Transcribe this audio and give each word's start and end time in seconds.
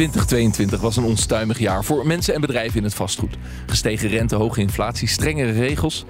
2022 0.00 0.80
was 0.80 0.96
een 0.96 1.04
onstuimig 1.04 1.58
jaar 1.58 1.84
voor 1.84 2.06
mensen 2.06 2.34
en 2.34 2.40
bedrijven 2.40 2.78
in 2.78 2.84
het 2.84 2.94
vastgoed. 2.94 3.36
Gestegen 3.66 4.08
rente, 4.08 4.36
hoge 4.36 4.60
inflatie, 4.60 5.08
strengere 5.08 5.52
regels. 5.52 6.04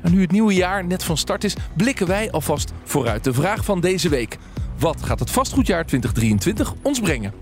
En 0.00 0.12
nu 0.12 0.20
het 0.20 0.30
nieuwe 0.30 0.54
jaar 0.54 0.84
net 0.84 1.04
van 1.04 1.16
start 1.16 1.44
is, 1.44 1.54
blikken 1.76 2.06
wij 2.06 2.30
alvast 2.30 2.72
vooruit. 2.84 3.24
De 3.24 3.32
vraag 3.32 3.64
van 3.64 3.80
deze 3.80 4.08
week: 4.08 4.36
wat 4.78 5.02
gaat 5.02 5.18
het 5.18 5.30
vastgoedjaar 5.30 5.86
2023 5.86 6.74
ons 6.82 7.00
brengen? 7.00 7.32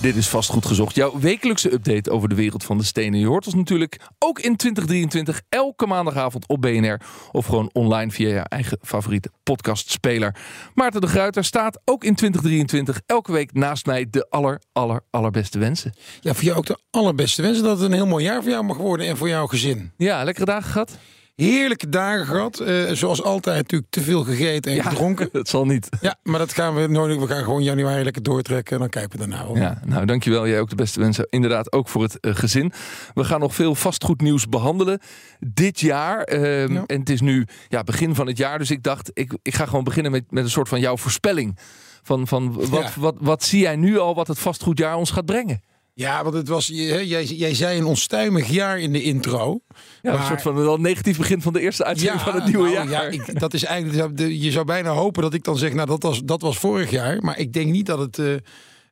Dit 0.00 0.16
is 0.16 0.28
Vastgoed 0.28 0.66
Gezocht, 0.66 0.94
jouw 0.94 1.18
wekelijkse 1.18 1.72
update 1.72 2.10
over 2.10 2.28
de 2.28 2.34
wereld 2.34 2.64
van 2.64 2.78
de 2.78 2.84
stenen. 2.84 3.20
Je 3.20 3.26
hoort 3.26 3.46
ons 3.46 3.54
natuurlijk 3.54 4.00
ook 4.18 4.38
in 4.38 4.56
2023 4.56 5.42
elke 5.48 5.86
maandagavond 5.86 6.48
op 6.48 6.60
BNR 6.60 7.00
of 7.32 7.46
gewoon 7.46 7.70
online 7.72 8.10
via 8.10 8.28
je 8.28 8.38
eigen 8.38 8.78
favoriete 8.82 9.30
podcastspeler. 9.42 10.36
Maarten 10.74 11.00
de 11.00 11.06
Gruiter 11.06 11.44
staat 11.44 11.80
ook 11.84 12.04
in 12.04 12.14
2023 12.14 13.00
elke 13.06 13.32
week 13.32 13.52
naast 13.52 13.86
mij 13.86 14.06
de 14.10 14.26
aller, 14.30 14.60
aller, 14.72 15.00
allerbeste 15.10 15.58
wensen. 15.58 15.94
Ja, 16.20 16.34
voor 16.34 16.44
jou 16.44 16.56
ook 16.56 16.66
de 16.66 16.78
allerbeste 16.90 17.42
wensen 17.42 17.64
dat 17.64 17.78
het 17.78 17.86
een 17.86 17.96
heel 17.96 18.06
mooi 18.06 18.24
jaar 18.24 18.42
voor 18.42 18.50
jou 18.50 18.64
mag 18.64 18.76
worden 18.76 19.06
en 19.06 19.16
voor 19.16 19.28
jouw 19.28 19.46
gezin. 19.46 19.92
Ja, 19.96 20.24
lekkere 20.24 20.46
dagen 20.46 20.70
gehad? 20.70 20.98
Heerlijke 21.36 21.88
dagen 21.88 22.26
gehad. 22.26 22.60
Eh, 22.60 22.84
zoals 22.92 23.22
altijd 23.22 23.56
natuurlijk 23.56 23.90
te 23.90 24.00
veel 24.00 24.24
gegeten 24.24 24.72
en 24.72 24.82
gedronken. 24.82 25.28
Dat 25.32 25.48
zal 25.48 25.64
niet. 25.66 25.88
Ja, 26.00 26.16
maar 26.22 26.38
dat 26.38 26.52
gaan 26.52 26.74
we 26.74 26.86
nooit. 26.86 27.18
We 27.20 27.26
gaan 27.26 27.44
gewoon 27.44 27.62
januari 27.62 28.04
lekker 28.04 28.22
doortrekken 28.22 28.72
en 28.74 28.78
dan 28.80 28.88
kijken 28.88 29.18
we 29.18 29.26
daarna 29.28 29.46
wel. 29.46 29.56
Ja, 29.56 29.80
nou 29.84 30.06
dankjewel. 30.06 30.48
Jij 30.48 30.60
ook 30.60 30.68
de 30.68 30.74
beste 30.74 31.00
wensen. 31.00 31.26
Inderdaad, 31.30 31.72
ook 31.72 31.88
voor 31.88 32.02
het 32.02 32.20
eh, 32.20 32.34
gezin. 32.34 32.72
We 33.14 33.24
gaan 33.24 33.40
nog 33.40 33.54
veel 33.54 33.74
vastgoednieuws 33.74 34.48
behandelen 34.48 35.00
dit 35.40 35.80
jaar. 35.80 36.22
Ehm, 36.22 36.72
Ja. 36.72 36.84
En 36.86 37.00
het 37.00 37.10
is 37.10 37.20
nu 37.20 37.46
ja, 37.68 37.82
begin 37.82 38.14
van 38.14 38.26
het 38.26 38.36
jaar. 38.36 38.58
Dus 38.58 38.70
ik 38.70 38.82
dacht, 38.82 39.10
ik, 39.14 39.36
ik 39.42 39.54
ga 39.54 39.66
gewoon 39.66 39.84
beginnen 39.84 40.12
met, 40.12 40.24
met 40.30 40.44
een 40.44 40.50
soort 40.50 40.68
van 40.68 40.80
jouw 40.80 40.96
voorspelling. 40.96 41.58
Van, 42.02 42.26
van 42.26 42.52
wat, 42.52 42.68
Ja. 42.70 42.90
wat, 43.00 43.14
wat 43.18 43.42
zie 43.42 43.60
jij 43.60 43.76
nu 43.76 43.98
al 43.98 44.14
wat 44.14 44.26
het 44.26 44.38
vastgoedjaar 44.38 44.96
ons 44.96 45.10
gaat 45.10 45.24
brengen? 45.26 45.60
Ja, 45.98 46.22
want 46.22 46.34
het 46.34 46.48
was. 46.48 46.66
Jij, 46.66 47.24
jij 47.24 47.54
zei 47.54 47.78
een 47.78 47.84
onstuimig 47.84 48.48
jaar 48.48 48.80
in 48.80 48.92
de 48.92 49.02
intro. 49.02 49.60
Ja, 50.02 50.14
een 50.14 50.26
soort 50.26 50.42
van 50.42 50.54
wel 50.54 50.76
negatief 50.76 51.16
begin 51.16 51.42
van 51.42 51.52
de 51.52 51.60
eerste 51.60 51.84
uitzending 51.84 52.20
van 52.20 52.34
het 52.34 52.44
nieuwe 52.44 52.70
nou, 52.70 52.90
jaar. 52.90 53.12
Ja, 53.12 53.20
ik, 53.24 53.40
dat 53.40 53.54
is 53.54 53.64
eigenlijk. 53.64 54.18
Je 54.18 54.50
zou 54.50 54.64
bijna 54.64 54.90
hopen 54.90 55.22
dat 55.22 55.34
ik 55.34 55.44
dan 55.44 55.58
zeg, 55.58 55.72
nou 55.72 55.86
dat 55.86 56.02
was, 56.02 56.22
dat 56.24 56.40
was 56.40 56.58
vorig 56.58 56.90
jaar. 56.90 57.22
Maar 57.22 57.38
ik 57.38 57.52
denk 57.52 57.70
niet 57.70 57.86
dat 57.86 57.98
het 57.98 58.18
eh, 58.18 58.34
eh, 58.34 58.40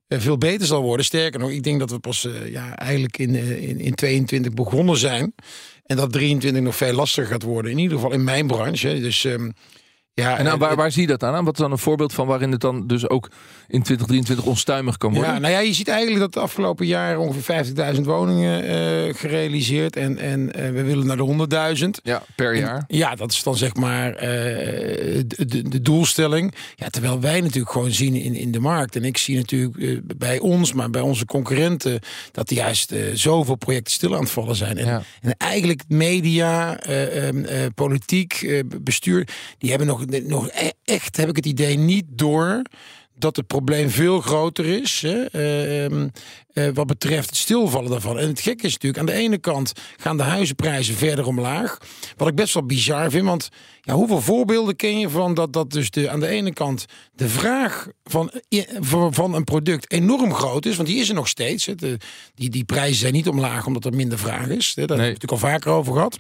veel 0.09 0.39
beter 0.39 0.67
zal 0.67 0.83
worden. 0.83 1.07
Sterker 1.07 1.41
nog, 1.41 1.51
ik 1.51 1.63
denk 1.63 1.79
dat 1.79 1.91
we 1.91 1.99
pas 1.99 2.25
eh, 2.25 2.51
ja, 2.51 2.77
eigenlijk 2.77 3.19
in, 3.19 3.35
in, 3.35 3.81
in 3.81 3.95
22 3.95 4.53
begonnen 4.53 4.97
zijn. 4.97 5.35
En 5.87 5.97
dat 5.97 6.13
23 6.13 6.63
nog 6.63 6.77
veel 6.77 6.93
lastiger 6.93 7.31
gaat 7.31 7.43
worden. 7.43 7.71
In 7.71 7.79
ieder 7.79 7.97
geval 7.97 8.13
in 8.13 8.25
mijn 8.25 8.47
branche. 8.47 8.89
hè. 8.89 9.01
Dus 9.01 9.25
ehm, 9.25 9.51
ja, 10.15 10.39
En 10.39 10.45
nou, 10.45 10.59
waar, 10.59 10.77
waar 10.77 10.93
zie 10.93 11.03
je 11.03 11.09
dat 11.09 11.23
aan? 11.23 11.35
Aan 11.35 11.45
Wat 11.45 11.55
is 11.55 11.61
dan 11.61 11.73
een 11.73 11.79
voorbeeld 11.79 12.13
van 12.13 12.27
waarin 12.27 12.53
het 12.53 12.61
dan 12.61 12.87
dus 12.87 13.09
ook 13.09 13.31
in 13.69 13.83
2023 13.83 14.47
onstuimig 14.47 14.97
kan 14.97 15.13
worden? 15.13 15.33
Ja, 15.33 15.39
nou 15.39 15.53
ja, 15.53 15.59
je 15.59 15.73
ziet 15.73 15.89
eigenlijk 15.89 16.21
dat 16.21 16.33
de 16.33 16.41
afgelopen 16.41 16.87
jaren 16.87 17.21
ongeveer 17.21 17.65
50.000 17.95 18.01
woningen 18.01 18.65
eh, 18.65 19.15
gerealiseerd. 19.15 19.97
En, 19.97 20.19
en 20.19 20.53
eh, 20.53 20.71
we 20.71 20.83
willen 20.83 21.07
naar 21.07 21.17
de 21.17 21.75
100.000. 21.79 21.89
Ja, 22.03 22.23
per 22.37 22.57
jaar. 22.57 22.85
Ja, 22.87 23.15
dat 23.15 23.33
is 23.33 23.43
dan 23.43 23.57
zeg 23.57 23.75
maar 23.75 24.15
eh, 24.15 25.23
de, 25.27 25.69
de, 25.69 25.81
doelstelling. 25.81 26.55
Ja, 26.75 26.89
terwijl 26.89 27.21
wij 27.21 27.41
natuurlijk 27.41 27.71
gewoon 27.71 27.91
zien 27.91 28.15
in, 28.15 28.35
in 28.35 28.53
de 28.53 28.61
markt. 28.61 28.97
En 28.97 29.05
ik 29.05 29.17
zie 29.17 29.37
natuurlijk 29.37 30.01
bij 30.19 30.39
ons, 30.39 30.73
maar 30.73 30.91
bij 30.91 31.01
onze 31.01 31.25
concurrenten. 31.25 32.01
dat 32.33 32.51
er 32.51 32.57
juist 32.57 32.95
zoveel 33.13 33.57
projecten 33.57 33.93
stil 33.93 34.15
aan 34.15 34.21
het 34.21 34.31
vallen 34.31 34.57
zijn. 34.57 34.79
En, 34.79 34.87
Ja. 34.87 35.03
en 35.21 35.35
eigenlijk 35.37 35.83
media, 35.89 36.79
eh, 36.79 37.29
ehm, 37.29 37.45
eh, 37.45 37.67
politiek, 37.75 38.63
bestuur. 38.83 39.29
die 39.59 39.71
hebben 39.71 39.89
nog, 39.89 40.04
nog 40.11 40.49
e- 40.53 40.71
echt, 40.85 41.17
heb 41.17 41.29
ik 41.29 41.37
het 41.37 41.47
idee, 41.47 41.77
niet 41.79 42.05
door 42.09 42.63
dat 43.19 43.37
het 43.37 43.47
probleem 43.47 43.91
veel 43.91 44.21
groter 44.21 44.65
is. 44.67 45.03
Hè, 45.03 45.25
eh, 45.25 45.85
ehm, 45.85 46.09
eh, 46.53 46.69
wat 46.75 46.87
betreft 46.87 47.29
het 47.29 47.39
stilvallen 47.39 47.91
daarvan. 47.91 48.19
En 48.19 48.29
het 48.29 48.41
gekke 48.41 48.67
is 48.67 48.73
natuurlijk, 48.73 49.01
aan 49.01 49.07
de 49.07 49.13
ene 49.23 49.39
kant 49.39 49.73
gaan 49.97 50.17
de 50.17 50.23
huizenprijzen 50.23 50.95
verder 50.95 51.27
omlaag. 51.27 51.79
Wat 52.17 52.29
ik 52.29 52.35
best 52.35 52.55
wel 52.55 52.67
bizar 52.67 53.11
vind, 53.11 53.27
want 53.27 53.49
ja, 53.81 53.95
hoeveel 53.95 54.21
voorbeelden 54.21 54.77
ken 54.77 54.99
je 54.99 55.09
van 55.09 55.35
dat, 55.35 55.53
dat 55.53 55.71
dus 55.71 55.91
de, 55.91 56.11
aan 56.11 56.21
de 56.21 56.27
ene 56.27 56.53
kant 56.53 56.85
de 57.15 57.29
vraag 57.29 57.87
van, 58.05 58.33
i- 58.55 58.67
van 58.81 59.15
van 59.15 59.35
een 59.35 59.45
product 59.45 59.93
enorm 59.93 60.35
groot 60.35 60.67
is, 60.67 60.77
want 60.77 60.89
die 60.89 61.01
is 61.01 61.09
er 61.09 61.15
nog 61.15 61.29
steeds. 61.29 61.67
Hè. 61.67 61.75
De, 61.75 61.97
die, 62.35 62.51
die 62.51 62.65
prijzen 62.65 62.97
zijn 62.97 63.13
niet 63.13 63.29
omlaag 63.29 63.67
omdat 63.67 63.85
er 63.85 63.95
minder 63.95 64.19
vraag 64.19 64.49
is. 64.49 64.73
Hè. 64.75 64.87
Daar 64.87 64.97
Nee. 64.97 65.07
hebben 65.07 65.07
we 65.07 65.13
het 65.13 65.23
natuurlijk 65.23 65.33
al 65.43 65.49
vaker 65.51 65.71
over 65.71 65.93
gehad. 65.93 66.19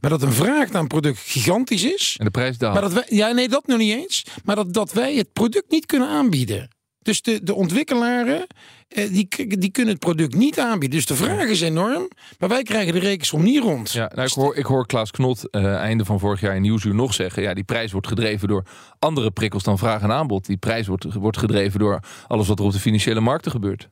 Maar 0.00 0.10
dat 0.10 0.22
een 0.22 0.32
vraag 0.32 0.70
naar 0.70 0.82
een 0.82 0.88
product 0.88 1.18
gigantisch 1.18 1.84
is. 1.84 2.14
En 2.18 2.24
de 2.24 2.30
prijs 2.30 2.58
daalt. 2.58 2.72
Maar 2.72 2.82
dat 2.82 2.92
wij, 2.92 3.04
ja, 3.08 3.32
nee, 3.32 3.48
dat 3.48 3.66
nog 3.66 3.78
niet 3.78 3.94
eens. 3.94 4.24
Maar 4.44 4.56
dat, 4.56 4.72
dat 4.72 4.92
wij 4.92 5.14
het 5.14 5.32
product 5.32 5.70
niet 5.70 5.86
kunnen 5.86 6.08
aanbieden. 6.08 6.68
Dus 7.02 7.22
de, 7.22 7.42
de 7.42 7.54
ontwikkelaren, 7.54 8.46
eh, 8.88 9.12
die, 9.12 9.28
die 9.58 9.70
kunnen 9.70 9.92
het 9.92 10.02
product 10.02 10.34
niet 10.34 10.60
aanbieden. 10.60 10.98
Dus 10.98 11.06
de 11.06 11.14
vraag 11.14 11.48
is 11.48 11.60
enorm. 11.60 12.08
Maar 12.38 12.48
wij 12.48 12.62
krijgen 12.62 12.92
de 12.92 12.98
rekensom 12.98 13.42
niet 13.42 13.62
rond. 13.62 13.92
Ja, 13.92 14.10
nou, 14.14 14.26
ik, 14.28 14.32
hoor, 14.32 14.56
ik 14.56 14.64
hoor 14.64 14.86
Klaas 14.86 15.10
Knot 15.10 15.50
eh, 15.50 15.74
einde 15.74 16.04
van 16.04 16.18
vorig 16.18 16.40
jaar 16.40 16.56
in 16.56 16.62
Nieuwsuur 16.62 16.94
nog 16.94 17.14
zeggen... 17.14 17.42
ja, 17.42 17.54
die 17.54 17.64
prijs 17.64 17.92
wordt 17.92 18.06
gedreven 18.06 18.48
door 18.48 18.64
andere 18.98 19.30
prikkels 19.30 19.62
dan 19.62 19.78
vraag 19.78 20.02
en 20.02 20.12
aanbod. 20.12 20.46
Die 20.46 20.56
prijs 20.56 20.86
wordt, 20.86 21.14
wordt 21.14 21.38
gedreven 21.38 21.78
door 21.78 22.00
alles 22.26 22.48
wat 22.48 22.58
er 22.58 22.64
op 22.64 22.72
de 22.72 22.78
financiële 22.78 23.20
markten 23.20 23.50
gebeurt. 23.50 23.88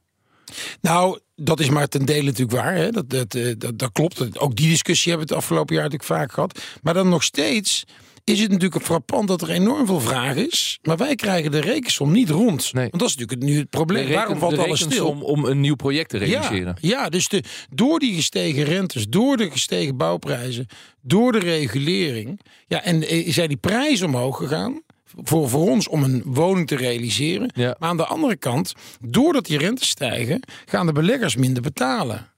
Nou, 0.81 1.19
dat 1.41 1.61
is 1.61 1.71
maar 1.71 1.89
ten 1.89 2.05
dele 2.05 2.23
natuurlijk 2.23 2.63
waar. 2.63 2.75
Hè? 2.75 2.91
Dat, 2.91 3.11
dat, 3.11 3.35
eh, 3.35 3.53
dat, 3.59 3.79
dat 3.79 3.93
klopt. 3.93 4.39
Ook 4.39 4.57
die 4.57 4.69
discussie 4.69 5.11
hebben 5.11 5.29
we 5.29 5.35
het 5.35 5.43
afgelopen 5.43 5.75
jaar 5.75 5.85
natuurlijk 5.85 6.11
vaak 6.11 6.33
gehad. 6.33 6.61
Maar 6.83 6.95
dan 6.95 7.09
nog 7.09 7.23
steeds 7.23 7.85
is 8.25 8.41
het 8.41 8.51
natuurlijk 8.51 8.85
frappant 8.85 9.29
dat 9.29 9.43
er 9.43 9.51
enorm 9.51 9.87
veel 9.87 10.01
vraag 10.01 10.35
is. 10.35 10.79
Maar 10.83 10.97
wij 10.97 11.15
krijgen 11.15 11.51
de 11.51 11.61
rekensom 11.61 12.13
niet 12.13 12.31
rond. 12.31 12.73
Nee. 12.73 12.89
Want 12.91 13.03
dat 13.03 13.09
is 13.09 13.17
natuurlijk 13.17 13.51
nu 13.51 13.59
het 13.59 13.71
probleem. 13.71 14.13
Waarom 14.13 14.39
valt 14.39 14.59
alles 14.59 14.81
stil? 14.81 14.91
rekensom 14.91 15.23
om 15.23 15.45
een 15.45 15.61
nieuw 15.61 15.75
project 15.75 16.09
te 16.09 16.19
realiseren. 16.19 16.77
Ja, 16.81 16.99
ja 17.03 17.09
dus 17.09 17.29
de, 17.29 17.43
door 17.71 17.99
die 17.99 18.15
gestegen 18.15 18.65
rentes, 18.65 19.09
door 19.09 19.37
de 19.37 19.51
gestegen 19.51 19.97
bouwprijzen, 19.97 20.67
door 21.03 21.33
de 21.33 21.39
regulering. 21.39 22.41
Ja, 22.67 22.83
en 22.83 23.09
eh, 23.09 23.33
zijn 23.33 23.49
die 23.49 23.57
prijzen 23.57 24.07
omhoog 24.07 24.37
gegaan. 24.37 24.83
Voor, 25.17 25.49
voor 25.49 25.69
ons 25.71 25.89
om 25.89 26.03
een 26.03 26.23
woning 26.27 26.67
te 26.67 26.77
realiseren. 26.77 27.51
Ja. 27.55 27.77
Maar 27.79 27.89
aan 27.89 27.97
de 27.97 28.07
andere 28.07 28.37
kant, 28.37 28.75
doordat 29.01 29.47
die 29.47 29.59
rentes 29.59 29.89
stijgen, 29.89 30.41
gaan 30.67 30.87
de 30.87 30.93
beleggers 30.93 31.37
minder 31.37 31.63
betalen. 31.63 32.30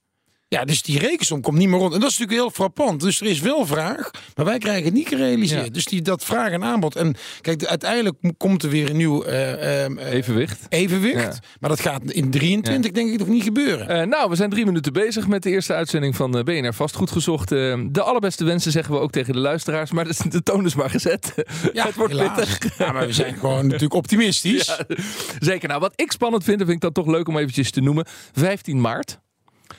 Ja, 0.53 0.65
dus 0.65 0.83
die 0.83 0.99
rekensom 0.99 1.41
komt 1.41 1.59
niet 1.59 1.69
meer 1.69 1.79
rond. 1.79 1.95
En 1.95 2.01
dat 2.01 2.11
is 2.11 2.19
natuurlijk 2.19 2.45
heel 2.47 2.55
frappant. 2.55 3.01
Dus 3.01 3.21
er 3.21 3.27
is 3.27 3.41
wel 3.41 3.67
vraag, 3.67 4.11
maar 4.37 4.45
wij 4.45 4.59
krijgen 4.59 4.85
het 4.85 4.95
niet 4.95 5.09
gerealiseerd. 5.09 5.65
Ja. 5.65 5.71
Dus 5.73 5.85
die, 5.85 6.03
dat 6.03 6.25
vraag 6.25 6.51
en 6.51 6.65
aanbod. 6.65 6.97
En 6.97 7.15
kijk, 7.41 7.59
de- 7.59 7.69
uiteindelijk 7.69 8.17
komt 8.37 8.63
er 8.63 8.71
weer 8.71 8.91
een 8.91 8.97
nieuw 8.97 9.23
eh, 9.23 9.85
ehm, 9.85 9.99
eh, 9.99 10.13
Evenwicht. 10.13 10.67
evenwicht. 10.69 11.15
Ja. 11.35 11.35
Maar 11.61 11.71
dat 11.71 11.81
gaat 11.81 12.03
in 12.11 12.31
23 12.31 12.91
denk 12.91 13.13
ik 13.13 13.19
nog 13.19 13.29
niet 13.29 13.43
gebeuren. 13.43 13.89
Eh, 13.89 14.07
nou, 14.07 14.31
we 14.31 14.37
zijn 14.37 14.51
drie 14.51 14.65
minuten 14.67 14.93
bezig 14.93 15.27
met 15.29 15.43
de 15.43 15.51
eerste 15.51 15.75
uitzending 15.75 16.17
van 16.17 16.31
BNR 16.31 16.75
Vastgoed 16.75 17.11
gezocht. 17.11 17.53
Eh, 17.53 17.81
de 17.91 18.03
allerbeste 18.03 18.45
wensen 18.45 18.73
zeggen 18.73 18.95
we 18.95 19.01
ook 19.01 19.11
tegen 19.13 19.33
de 19.33 19.39
luisteraars. 19.39 19.91
Maar 19.91 20.05
de, 20.05 20.15
de 20.29 20.43
toon 20.43 20.65
is 20.65 20.75
maar 20.75 20.91
gezet. 20.91 21.35
Ja, 21.73 21.87
het 21.87 21.95
wordt 21.95 22.13
helaas. 22.13 22.39
pittig. 22.39 22.79
Ja, 22.79 22.93
maar 22.93 23.07
we 23.07 23.13
zijn 23.13 23.35
gewoon 23.39 23.65
natuurlijk 23.65 23.95
optimistisch. 23.95 24.77
Zeker. 25.39 25.69
Nou, 25.69 25.81
wat 25.81 25.93
ik 25.97 26.13
spannend 26.13 26.45
vind, 26.45 26.61
en 26.61 26.67
vind 26.67 26.77
ik 26.77 26.83
dat 26.95 27.05
toch 27.05 27.15
leuk 27.15 27.29
om 27.29 27.37
eventjes 27.39 27.71
te 27.71 27.81
noemen. 27.81 28.07
15 28.33 28.81
maart. 28.81 29.21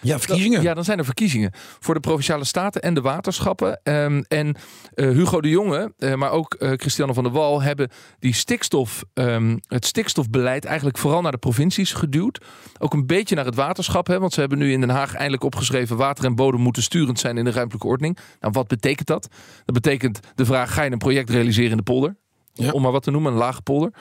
Ja, 0.03 0.19
verkiezingen. 0.19 0.61
Ja, 0.61 0.73
dan 0.73 0.83
zijn 0.83 0.97
er 0.97 1.05
verkiezingen 1.05 1.51
voor 1.79 1.93
de 1.93 1.99
provinciale 1.99 2.43
staten 2.43 2.81
en 2.81 2.93
de 2.93 3.01
waterschappen. 3.01 3.79
Ehm, 3.83 4.23
en 4.27 4.55
eh, 4.93 5.07
Hugo 5.07 5.41
de 5.41 5.49
Jonge, 5.49 5.93
eh, 5.97 6.13
maar 6.13 6.31
ook 6.31 6.53
eh, 6.53 6.71
Christiane 6.75 7.13
van 7.13 7.23
der 7.23 7.31
Wal 7.31 7.61
hebben 7.61 7.89
die 8.19 8.33
stikstof, 8.33 9.03
ehm, 9.13 9.57
het 9.67 9.85
stikstofbeleid 9.85 10.65
eigenlijk 10.65 10.97
vooral 10.97 11.21
naar 11.21 11.31
de 11.31 11.37
provincies 11.37 11.93
geduwd. 11.93 12.45
Ook 12.79 12.93
een 12.93 13.05
beetje 13.05 13.35
naar 13.35 13.45
het 13.45 13.55
waterschap, 13.55 14.07
hè, 14.07 14.19
want 14.19 14.33
ze 14.33 14.39
hebben 14.39 14.57
nu 14.57 14.71
in 14.71 14.79
Den 14.79 14.89
Haag 14.89 15.13
eindelijk 15.13 15.43
opgeschreven: 15.43 15.97
water 15.97 16.25
en 16.25 16.35
bodem 16.35 16.61
moeten 16.61 16.83
sturend 16.83 17.19
zijn 17.19 17.37
in 17.37 17.43
de 17.43 17.51
ruimtelijke 17.51 17.87
ordening. 17.87 18.17
Nou, 18.39 18.53
wat 18.53 18.67
betekent 18.67 19.07
dat? 19.07 19.27
Dat 19.65 19.75
betekent 19.75 20.19
de 20.35 20.45
vraag: 20.45 20.73
ga 20.73 20.83
je 20.83 20.91
een 20.91 20.97
project 20.97 21.29
realiseren 21.29 21.71
in 21.71 21.77
de 21.77 21.83
polder? 21.83 22.15
Ja. 22.53 22.71
Om 22.71 22.81
maar 22.81 22.91
wat 22.91 23.03
te 23.03 23.11
noemen, 23.11 23.31
een 23.31 23.37
lage 23.37 23.61
polder. 23.61 23.91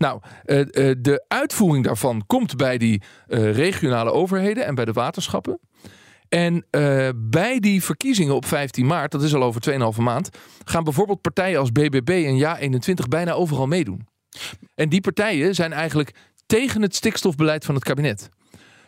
Nou, 0.00 0.20
eh, 0.44 0.60
eh, 0.60 0.96
de 0.98 1.24
uitvoering 1.28 1.84
daarvan 1.84 2.22
komt 2.26 2.56
bij 2.56 2.78
die 2.78 3.02
eh, 3.26 3.52
regionale 3.54 4.12
overheden 4.12 4.66
en 4.66 4.74
bij 4.74 4.84
de 4.84 4.92
waterschappen. 4.92 5.58
En 6.28 6.66
bij 7.16 7.58
die 7.58 7.84
verkiezingen 7.84 8.34
op 8.34 8.46
15 8.46 8.86
maart, 8.86 9.10
dat 9.10 9.22
is 9.22 9.34
al 9.34 9.42
over 9.42 9.60
2,5 9.60 9.98
maand, 9.98 10.28
gaan 10.64 10.84
bijvoorbeeld 10.84 11.20
partijen 11.20 11.58
als 11.58 11.72
BBB 11.72 12.08
en 12.26 12.38
Ja21 12.38 13.08
bijna 13.08 13.32
overal 13.32 13.66
meedoen. 13.66 14.06
En 14.74 14.88
die 14.88 15.00
partijen 15.00 15.54
zijn 15.54 15.72
eigenlijk 15.72 16.14
tegen 16.46 16.82
het 16.82 16.94
stikstofbeleid 16.94 17.64
van 17.64 17.74
het 17.74 17.84
kabinet. 17.84 18.28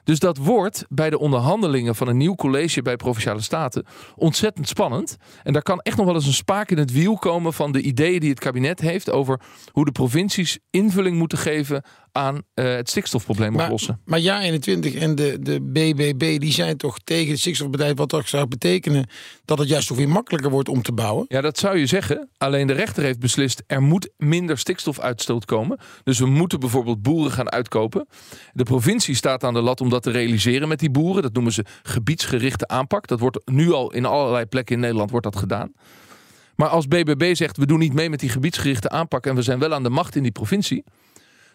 Dus 0.04 0.18
dat 0.18 0.36
wordt 0.36 0.84
bij 0.88 1.10
de 1.10 1.18
onderhandelingen 1.18 1.94
van 1.94 2.08
een 2.08 2.16
nieuw 2.16 2.34
college 2.34 2.82
bij 2.82 2.96
Provinciale 2.96 3.40
Staten 3.40 3.86
ontzettend 4.16 4.68
spannend. 4.68 5.16
En 5.42 5.52
daar 5.52 5.62
kan 5.62 5.80
echt 5.80 5.96
nog 5.96 6.06
wel 6.06 6.14
eens 6.14 6.26
een 6.26 6.32
spaak 6.32 6.70
in 6.70 6.78
het 6.78 6.92
wiel 6.92 7.16
komen 7.16 7.52
van 7.52 7.72
de 7.72 7.80
ideeën 7.80 8.20
die 8.20 8.30
het 8.30 8.38
kabinet 8.38 8.80
heeft 8.80 9.10
over 9.10 9.40
hoe 9.72 9.84
de 9.84 9.92
provincies 9.92 10.58
invulling 10.70 11.16
moeten 11.16 11.38
geven 11.38 11.82
aan 12.12 12.34
uh, 12.34 12.64
het 12.64 12.88
stikstofprobleem 12.88 13.52
Maar, 13.52 13.64
oplossen. 13.64 14.00
maar 14.04 14.20
Ja 14.20 14.40
21 14.40 14.94
en 14.94 15.14
de, 15.14 15.36
de 15.40 15.60
BBB 15.60 16.38
die 16.38 16.52
zijn 16.52 16.76
toch 16.76 16.98
tegen 17.04 17.30
het 17.30 17.40
stikstofbedrijf, 17.40 17.96
wat 17.96 18.08
toch 18.08 18.28
zou 18.28 18.46
betekenen 18.46 19.06
dat 19.44 19.58
het 19.58 19.68
juist 19.68 19.88
toch 19.88 19.96
weer 19.96 20.08
makkelijker 20.08 20.50
wordt 20.50 20.68
om 20.68 20.82
te 20.82 20.92
bouwen. 20.92 21.24
Ja, 21.28 21.40
dat 21.40 21.58
zou 21.58 21.78
je 21.78 21.86
zeggen. 21.86 22.28
Alleen 22.38 22.66
de 22.66 22.72
rechter 22.72 23.02
heeft 23.02 23.18
beslist 23.18 23.62
er 23.66 23.82
moet 23.82 24.10
minder 24.16 24.58
stikstofuitstoot 24.58 25.44
komen. 25.44 25.78
Dus 26.04 26.18
we 26.18 26.26
moeten 26.26 26.60
bijvoorbeeld 26.60 27.02
boeren 27.02 27.32
gaan 27.32 27.50
uitkopen. 27.50 28.06
De 28.52 28.62
provincie 28.64 29.14
staat 29.14 29.44
aan 29.44 29.54
de 29.54 29.60
lat 29.60 29.80
om 29.80 29.88
dat 29.88 30.02
te 30.02 30.10
realiseren 30.10 30.68
met 30.68 30.78
die 30.78 30.90
boeren. 30.90 31.22
Dat 31.22 31.32
noemen 31.32 31.52
ze 31.52 31.64
gebiedsgerichte 31.82 32.68
aanpak. 32.68 33.06
Dat 33.06 33.20
wordt 33.20 33.40
nu 33.44 33.72
al 33.72 33.92
in 33.92 34.04
allerlei 34.04 34.46
plekken 34.46 34.74
in 34.74 34.80
Nederland 34.80 35.10
wordt 35.10 35.24
dat 35.26 35.36
gedaan. 35.36 35.72
Maar 36.56 36.68
als 36.68 36.88
BBB 36.88 37.34
zegt 37.34 37.56
we 37.56 37.66
doen 37.66 37.78
niet 37.78 37.92
mee 37.92 38.10
met 38.10 38.20
die 38.20 38.28
gebiedsgerichte 38.28 38.88
aanpak 38.88 39.26
en 39.26 39.34
we 39.34 39.42
zijn 39.42 39.58
wel 39.58 39.74
aan 39.74 39.82
de 39.82 39.90
macht 39.90 40.16
in 40.16 40.22
die 40.22 40.32
provincie, 40.32 40.84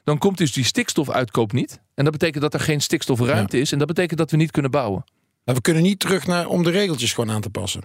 dan 0.08 0.18
komt 0.18 0.38
dus 0.38 0.52
die 0.54 0.64
stikstofuitkoop 0.64 1.52
niet. 1.52 1.80
En 1.94 2.04
dat 2.04 2.14
betekent 2.14 2.42
dat 2.44 2.54
er 2.54 2.60
geen 2.60 2.82
stikstofruimte 2.82 3.60
is 3.60 3.72
en 3.72 3.78
dat 3.78 3.88
betekent 3.88 4.20
dat 4.20 4.32
we 4.32 4.38
niet 4.38 4.52
kunnen 4.52 4.72
bouwen. 4.72 5.04
Maar 5.44 5.56
we 5.56 5.62
kunnen 5.62 5.84
niet 5.84 6.00
terug 6.00 6.28
naar 6.28 6.48
om 6.48 6.64
de 6.64 6.70
regeltjes 6.70 7.14
gewoon 7.14 7.32
aan 7.32 7.42
te 7.42 7.50
passen. 7.50 7.82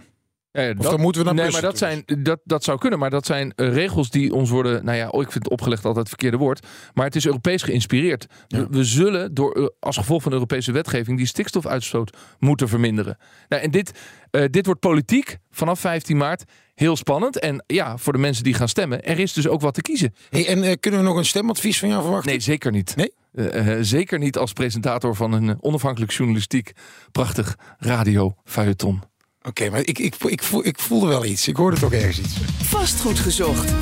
Ja, 0.53 0.63
ja, 0.63 0.75
Of 0.79 0.87
dan 0.87 1.01
moeten 1.01 1.21
we 1.21 1.27
naar 1.27 1.43
Nee, 1.43 1.53
maar 1.53 1.61
dat, 1.61 1.79
toe. 1.79 1.79
zijn, 1.79 2.23
dat, 2.23 2.41
dat 2.45 2.65
zou 2.65 2.79
kunnen. 2.79 2.99
Maar 2.99 3.11
dat 3.11 3.27
zijn 3.27 3.53
eh, 3.55 3.73
regels 3.73 4.11
die 4.11 4.35
ons 4.35 4.51
worden. 4.51 4.85
Nou 4.85 4.97
ja, 4.97 5.09
oh, 5.09 5.23
ik 5.23 5.33
vind 5.33 5.49
opgelegd 5.49 5.85
altijd 5.85 5.99
het 5.99 6.09
verkeerde 6.09 6.37
woord. 6.37 6.67
Maar 6.95 7.05
het 7.05 7.17
is 7.17 7.27
Europees 7.27 7.63
geïnspireerd. 7.63 8.27
We, 8.49 8.57
Ja. 8.57 8.67
we 8.71 8.85
zullen 8.85 9.35
door, 9.35 9.53
eh, 9.53 9.67
als 9.81 9.97
gevolg 9.97 10.23
van 10.23 10.31
de 10.31 10.37
Europese 10.37 10.73
wetgeving 10.73 11.17
die 11.19 11.27
stikstofuitstoot 11.27 12.17
moeten 12.39 12.69
verminderen. 12.69 13.17
Nou, 13.49 13.63
en 13.63 13.71
dit, 13.71 13.93
eh, 14.31 14.45
dit 14.51 14.67
wordt 14.67 14.81
politiek 14.81 15.39
vanaf 15.51 15.81
15 15.81 16.17
maart 16.17 16.45
heel 16.75 16.97
spannend. 16.97 17.39
En 17.39 17.65
ja, 17.67 17.99
voor 17.99 18.13
de 18.13 18.19
mensen 18.19 18.45
die 18.45 18.55
gaan 18.55 18.69
stemmen, 18.69 19.05
er 19.05 19.19
is 19.19 19.33
dus 19.33 19.49
ook 19.49 19.61
wat 19.61 19.75
te 19.75 19.83
kiezen. 19.83 20.15
Hey, 20.31 20.47
en 20.47 20.63
eh, 20.63 20.73
kunnen 20.81 21.01
we 21.01 21.07
nog 21.07 21.17
een 21.17 21.25
stemadvies 21.25 21.79
van 21.79 21.89
jou 21.89 22.03
verwachten? 22.03 22.31
Nee, 22.31 22.41
zeker 22.41 22.73
niet. 22.73 22.97
Nee? 22.97 23.13
Eh, 23.33 23.73
eh, 23.73 23.79
zeker 23.81 24.19
niet 24.19 24.37
als 24.37 24.53
presentator 24.53 25.17
van 25.17 25.33
een 25.33 25.63
onafhankelijk 25.63 26.13
journalistiek 26.13 26.73
prachtig 27.13 27.57
radio 27.79 28.35
feuilleton. 28.45 29.03
Oké, 29.43 29.71
maar 29.71 29.81
ik, 29.81 29.99
ik, 29.99 30.15
ik, 30.25 30.43
voel, 30.43 30.67
ik 30.67 30.79
voelde 30.79 31.07
wel 31.07 31.25
iets. 31.25 31.49
Ik 31.49 31.57
hoorde 31.57 31.79
toch 31.79 31.93
ergens 31.93 32.19
iets. 32.19 32.37
Vastgoed 32.63 33.19
gezocht. 33.19 33.73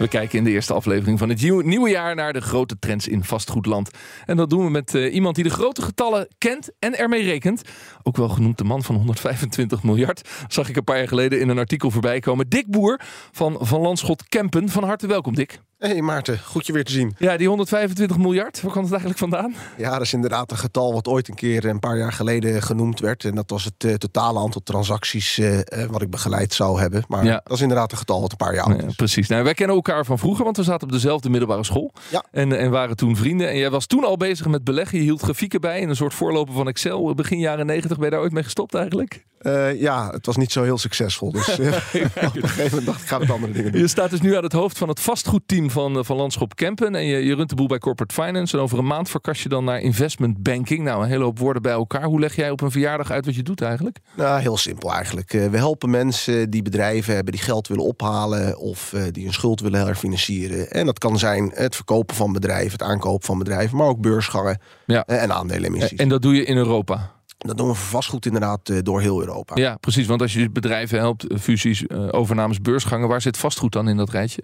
We 0.00 0.08
kijken 0.08 0.38
in 0.38 0.44
de 0.44 0.50
eerste 0.50 0.72
aflevering 0.72 1.18
van 1.18 1.28
het 1.28 1.42
nieuw- 1.42 1.60
nieuwe 1.60 1.90
jaar 1.90 2.14
naar 2.14 2.32
de 2.32 2.40
grote 2.40 2.78
trends 2.78 3.08
in 3.08 3.24
vastgoedland. 3.24 3.90
En 4.26 4.36
dat 4.36 4.50
doen 4.50 4.64
we 4.64 4.70
met 4.70 4.94
eh, 4.94 5.14
iemand 5.14 5.34
die 5.34 5.44
de 5.44 5.50
grote 5.50 5.82
getallen 5.82 6.28
kent 6.38 6.70
en 6.78 6.98
ermee 6.98 7.22
rekent. 7.22 7.62
Ook 8.02 8.16
wel 8.16 8.28
genoemd 8.28 8.58
de 8.58 8.64
man 8.64 8.82
van 8.82 8.94
125 8.94 9.82
miljard. 9.82 10.28
Zag 10.48 10.68
ik 10.68 10.76
een 10.76 10.84
paar 10.84 10.98
jaar 10.98 11.08
geleden 11.08 11.40
in 11.40 11.48
een 11.48 11.58
artikel 11.58 11.90
voorbij 11.90 12.20
komen. 12.20 12.48
Dick 12.48 12.66
Boer 12.66 13.00
van 13.32 13.56
Van 13.60 13.80
Landschot 13.80 14.28
Kempen. 14.28 14.68
Van 14.68 14.84
harte 14.84 15.06
welkom, 15.06 15.34
Dick. 15.34 15.60
Hey 15.80 16.02
Maarten, 16.02 16.38
goed 16.38 16.66
je 16.66 16.72
weer 16.72 16.84
te 16.84 16.92
zien. 16.92 17.14
Ja, 17.18 17.36
die 17.36 17.48
125 17.48 18.18
miljard, 18.18 18.60
waar 18.60 18.70
kwam 18.70 18.82
het 18.84 18.92
eigenlijk 18.92 19.20
vandaan? 19.20 19.54
Ja, 19.76 19.90
dat 19.90 20.00
is 20.00 20.12
inderdaad 20.12 20.50
een 20.50 20.56
getal 20.56 20.92
wat 20.92 21.08
ooit 21.08 21.28
een 21.28 21.34
keer 21.34 21.64
een 21.64 21.78
paar 21.78 21.98
jaar 21.98 22.12
geleden 22.12 22.62
genoemd 22.62 23.00
werd. 23.00 23.24
En 23.24 23.34
dat 23.34 23.50
was 23.50 23.64
het 23.64 23.84
eh, 23.84 23.94
totale 23.94 24.38
aantal 24.38 24.60
transacties 24.64 25.38
eh, 25.38 25.58
eh, 25.82 25.90
wat 25.90 26.02
ik 26.02 26.10
begeleid 26.10 26.52
zou 26.54 26.80
hebben. 26.80 27.04
Maar 27.08 27.24
Ja. 27.24 27.40
dat 27.44 27.52
is 27.56 27.60
inderdaad 27.60 27.92
een 27.92 27.98
getal 27.98 28.20
wat 28.20 28.30
een 28.30 28.36
paar 28.36 28.54
jaar 28.54 28.64
oud 28.64 28.80
Ja, 28.80 28.86
is. 28.86 28.94
precies. 28.94 29.28
Nou, 29.28 29.44
wij 29.44 29.54
kennen 29.54 29.76
elkaar 29.76 30.04
van 30.04 30.18
vroeger, 30.18 30.44
want 30.44 30.56
we 30.56 30.62
zaten 30.62 30.86
op 30.86 30.92
dezelfde 30.92 31.30
middelbare 31.30 31.64
school. 31.64 31.92
Ja. 32.10 32.24
En, 32.30 32.58
en 32.58 32.70
waren 32.70 32.96
toen 32.96 33.16
vrienden. 33.16 33.48
En 33.48 33.56
jij 33.56 33.70
was 33.70 33.86
toen 33.86 34.04
al 34.04 34.16
bezig 34.16 34.46
met 34.46 34.64
beleggen. 34.64 34.98
Je 34.98 35.04
hield 35.04 35.20
grafieken 35.22 35.60
bij 35.60 35.80
in 35.80 35.88
een 35.88 35.96
soort 35.96 36.14
voorloper 36.14 36.54
van 36.54 36.68
Excel. 36.68 37.14
Begin 37.14 37.38
jaren 37.38 37.66
90 37.66 37.96
ben 37.96 38.04
je 38.06 38.12
daar 38.12 38.20
ooit 38.22 38.32
mee 38.32 38.42
gestopt 38.44 38.74
eigenlijk? 38.74 39.24
Eh, 39.40 39.80
ja, 39.80 40.10
het 40.10 40.26
was 40.26 40.36
niet 40.36 40.52
zo 40.52 40.62
heel 40.62 40.78
succesvol. 40.78 41.30
Dus 41.32 41.48
eh, 41.58 41.66
op 41.66 41.72
een 41.92 42.48
gegeven 42.48 42.68
moment 42.68 42.86
dacht 42.86 43.02
ik, 43.02 43.08
ga 43.08 43.18
met 43.18 43.30
andere 43.30 43.52
dingen 43.52 43.72
doen. 43.72 43.80
Je 43.80 43.88
staat 43.88 44.10
dus 44.10 44.20
nu 44.20 44.36
aan 44.36 44.42
het 44.42 44.52
hoofd 44.52 44.78
van 44.78 44.88
het 44.88 45.00
vastgoedteam 45.00 45.70
van, 45.70 45.98
eh, 45.98 46.04
van 46.04 46.16
Landschop 46.16 46.56
Kempen. 46.56 46.94
En 46.94 47.04
je, 47.04 47.24
je 47.24 47.34
runt 47.34 47.48
de 47.48 47.54
boel 47.54 47.66
bij 47.66 47.78
Corporate 47.78 48.14
Finance. 48.14 48.56
En 48.56 48.62
over 48.62 48.78
een 48.78 48.86
maand 48.86 49.08
verkast 49.10 49.42
je 49.42 49.48
dan 49.48 49.64
naar 49.64 49.80
investment 49.80 50.42
banking. 50.42 50.84
Nou, 50.84 51.02
een 51.02 51.08
hele 51.08 51.24
hoop 51.24 51.38
woorden 51.38 51.62
bij 51.62 51.72
elkaar. 51.72 52.04
Hoe 52.04 52.20
leg 52.20 52.36
jij 52.36 52.50
op 52.50 52.60
een 52.60 52.70
verjaardag 52.70 53.10
uit 53.10 53.24
wat 53.24 53.34
je 53.34 53.42
doet 53.42 53.60
eigenlijk? 53.60 53.98
Nou, 54.16 54.40
heel 54.40 54.56
simpel 54.56 54.92
eigenlijk. 54.92 55.30
We 55.30 55.56
helpen 55.56 55.90
mensen 55.90 56.50
die 56.50 56.62
bedrijven 56.62 57.14
hebben 57.14 57.32
die 57.32 57.42
geld 57.42 57.68
willen 57.68 57.84
ophalen 57.84 58.58
of 58.58 58.94
die 59.12 59.24
hun 59.24 59.32
schuld 59.32 59.60
willen 59.60 59.80
herfinancieren. 59.80 60.70
En 60.70 60.86
dat 60.86 60.98
kan 60.98 61.18
zijn 61.18 61.50
het 61.54 61.74
verkopen 61.74 62.16
van 62.16 62.32
bedrijven, 62.32 62.72
het 62.72 62.82
aankopen 62.82 63.26
van 63.26 63.38
bedrijven, 63.38 63.76
maar 63.76 63.86
ook 63.86 64.00
beursgangen 64.00 64.60
Ja. 64.86 65.04
en 65.06 65.32
aandelenemissies. 65.32 65.98
En 65.98 66.08
dat 66.08 66.22
doe 66.22 66.34
je 66.34 66.44
in 66.44 66.56
Europa. 66.56 67.18
Dat 67.46 67.56
doen 67.56 67.68
we 67.68 67.74
voor 67.74 67.90
vastgoed 67.90 68.26
inderdaad 68.26 68.68
eh, 68.68 68.78
door 68.82 69.00
heel 69.00 69.20
Europa. 69.20 69.56
Ja, 69.56 69.76
precies. 69.76 70.06
Want 70.06 70.22
als 70.22 70.32
je 70.32 70.50
bedrijven 70.50 70.98
helpt, 70.98 71.26
eh, 71.26 71.38
fusies, 71.38 71.86
eh, 71.86 72.08
overnames, 72.10 72.60
beursgangen. 72.60 73.08
Waar 73.08 73.20
zit 73.20 73.38
vastgoed 73.38 73.72
dan 73.72 73.88
in 73.88 73.96
dat 73.96 74.10
rijtje? 74.10 74.42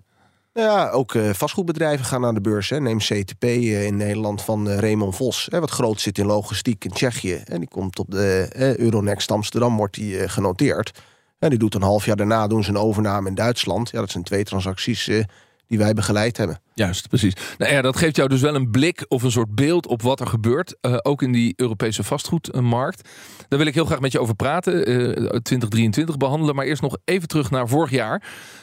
Ja, 0.53 0.91
ook 0.91 1.15
vastgoedbedrijven 1.33 2.05
gaan 2.05 2.21
naar 2.21 2.35
de 2.35 2.41
beurs. 2.41 2.71
Hè. 2.71 2.81
Neem 2.81 2.99
CTP 2.99 3.45
in 3.45 3.97
Nederland 3.97 4.43
van 4.43 4.69
Raymond 4.69 5.17
Vos. 5.17 5.49
Hè, 5.51 5.61
wat 5.61 5.71
groot 5.71 6.01
zit 6.01 6.19
in 6.19 6.27
logistiek 6.27 6.85
in 6.85 6.91
Tsjechië. 6.91 7.35
En 7.35 7.59
die 7.59 7.69
komt 7.69 7.99
op 7.99 8.11
de 8.11 8.49
Euronext 8.79 9.31
Amsterdam 9.31 9.77
wordt 9.77 9.95
die, 9.95 10.29
genoteerd. 10.29 10.93
En 11.39 11.51
die 11.51 11.59
doet 11.59 11.75
een 11.75 11.83
half 11.83 12.07
jaar 12.07 12.17
daarna 12.17 12.47
doen 12.47 12.65
ze 12.65 12.71
een 12.71 12.77
overname 12.77 13.29
in 13.29 13.35
Duitsland. 13.35 13.91
Ja, 13.91 14.01
dat 14.01 14.11
zijn 14.11 14.25
twee 14.25 14.45
transacties 14.45 15.09
eh, 15.09 15.25
die 15.69 15.79
wij 15.79 15.95
begeleid 15.95 16.37
hebben. 16.37 16.61
Juist, 16.75 17.09
precies. 17.09 17.33
Nou 17.59 17.73
ja, 17.73 17.83
dat 17.83 17.97
geeft 17.97 18.17
jou 18.17 18.29
dus 18.29 18.41
wel 18.41 18.55
een 18.55 18.71
blik 18.71 19.05
of 19.09 19.23
een 19.23 19.31
soort 19.31 19.55
beeld 19.55 19.87
op 19.87 20.03
wat 20.03 20.21
er 20.21 20.27
gebeurt. 20.27 20.77
eh, 20.81 20.97
ook 21.03 21.23
in 21.23 21.33
die 21.33 21.53
Europese 21.57 22.03
vastgoedmarkt. 22.03 23.09
Daar 23.49 23.59
wil 23.59 23.69
ik 23.69 23.75
heel 23.75 23.85
graag 23.85 24.01
met 24.01 24.13
je 24.13 24.21
over 24.21 24.35
praten. 24.35 24.85
eh 24.87 25.39
2023 25.41 26.17
behandelen. 26.17 26.55
Maar 26.55 26.65
eerst 26.67 26.83
nog 26.83 26.97
even 27.05 27.29
terug 27.29 27.51
naar 27.51 27.69
vorig 27.69 27.91
jaar. 27.91 28.23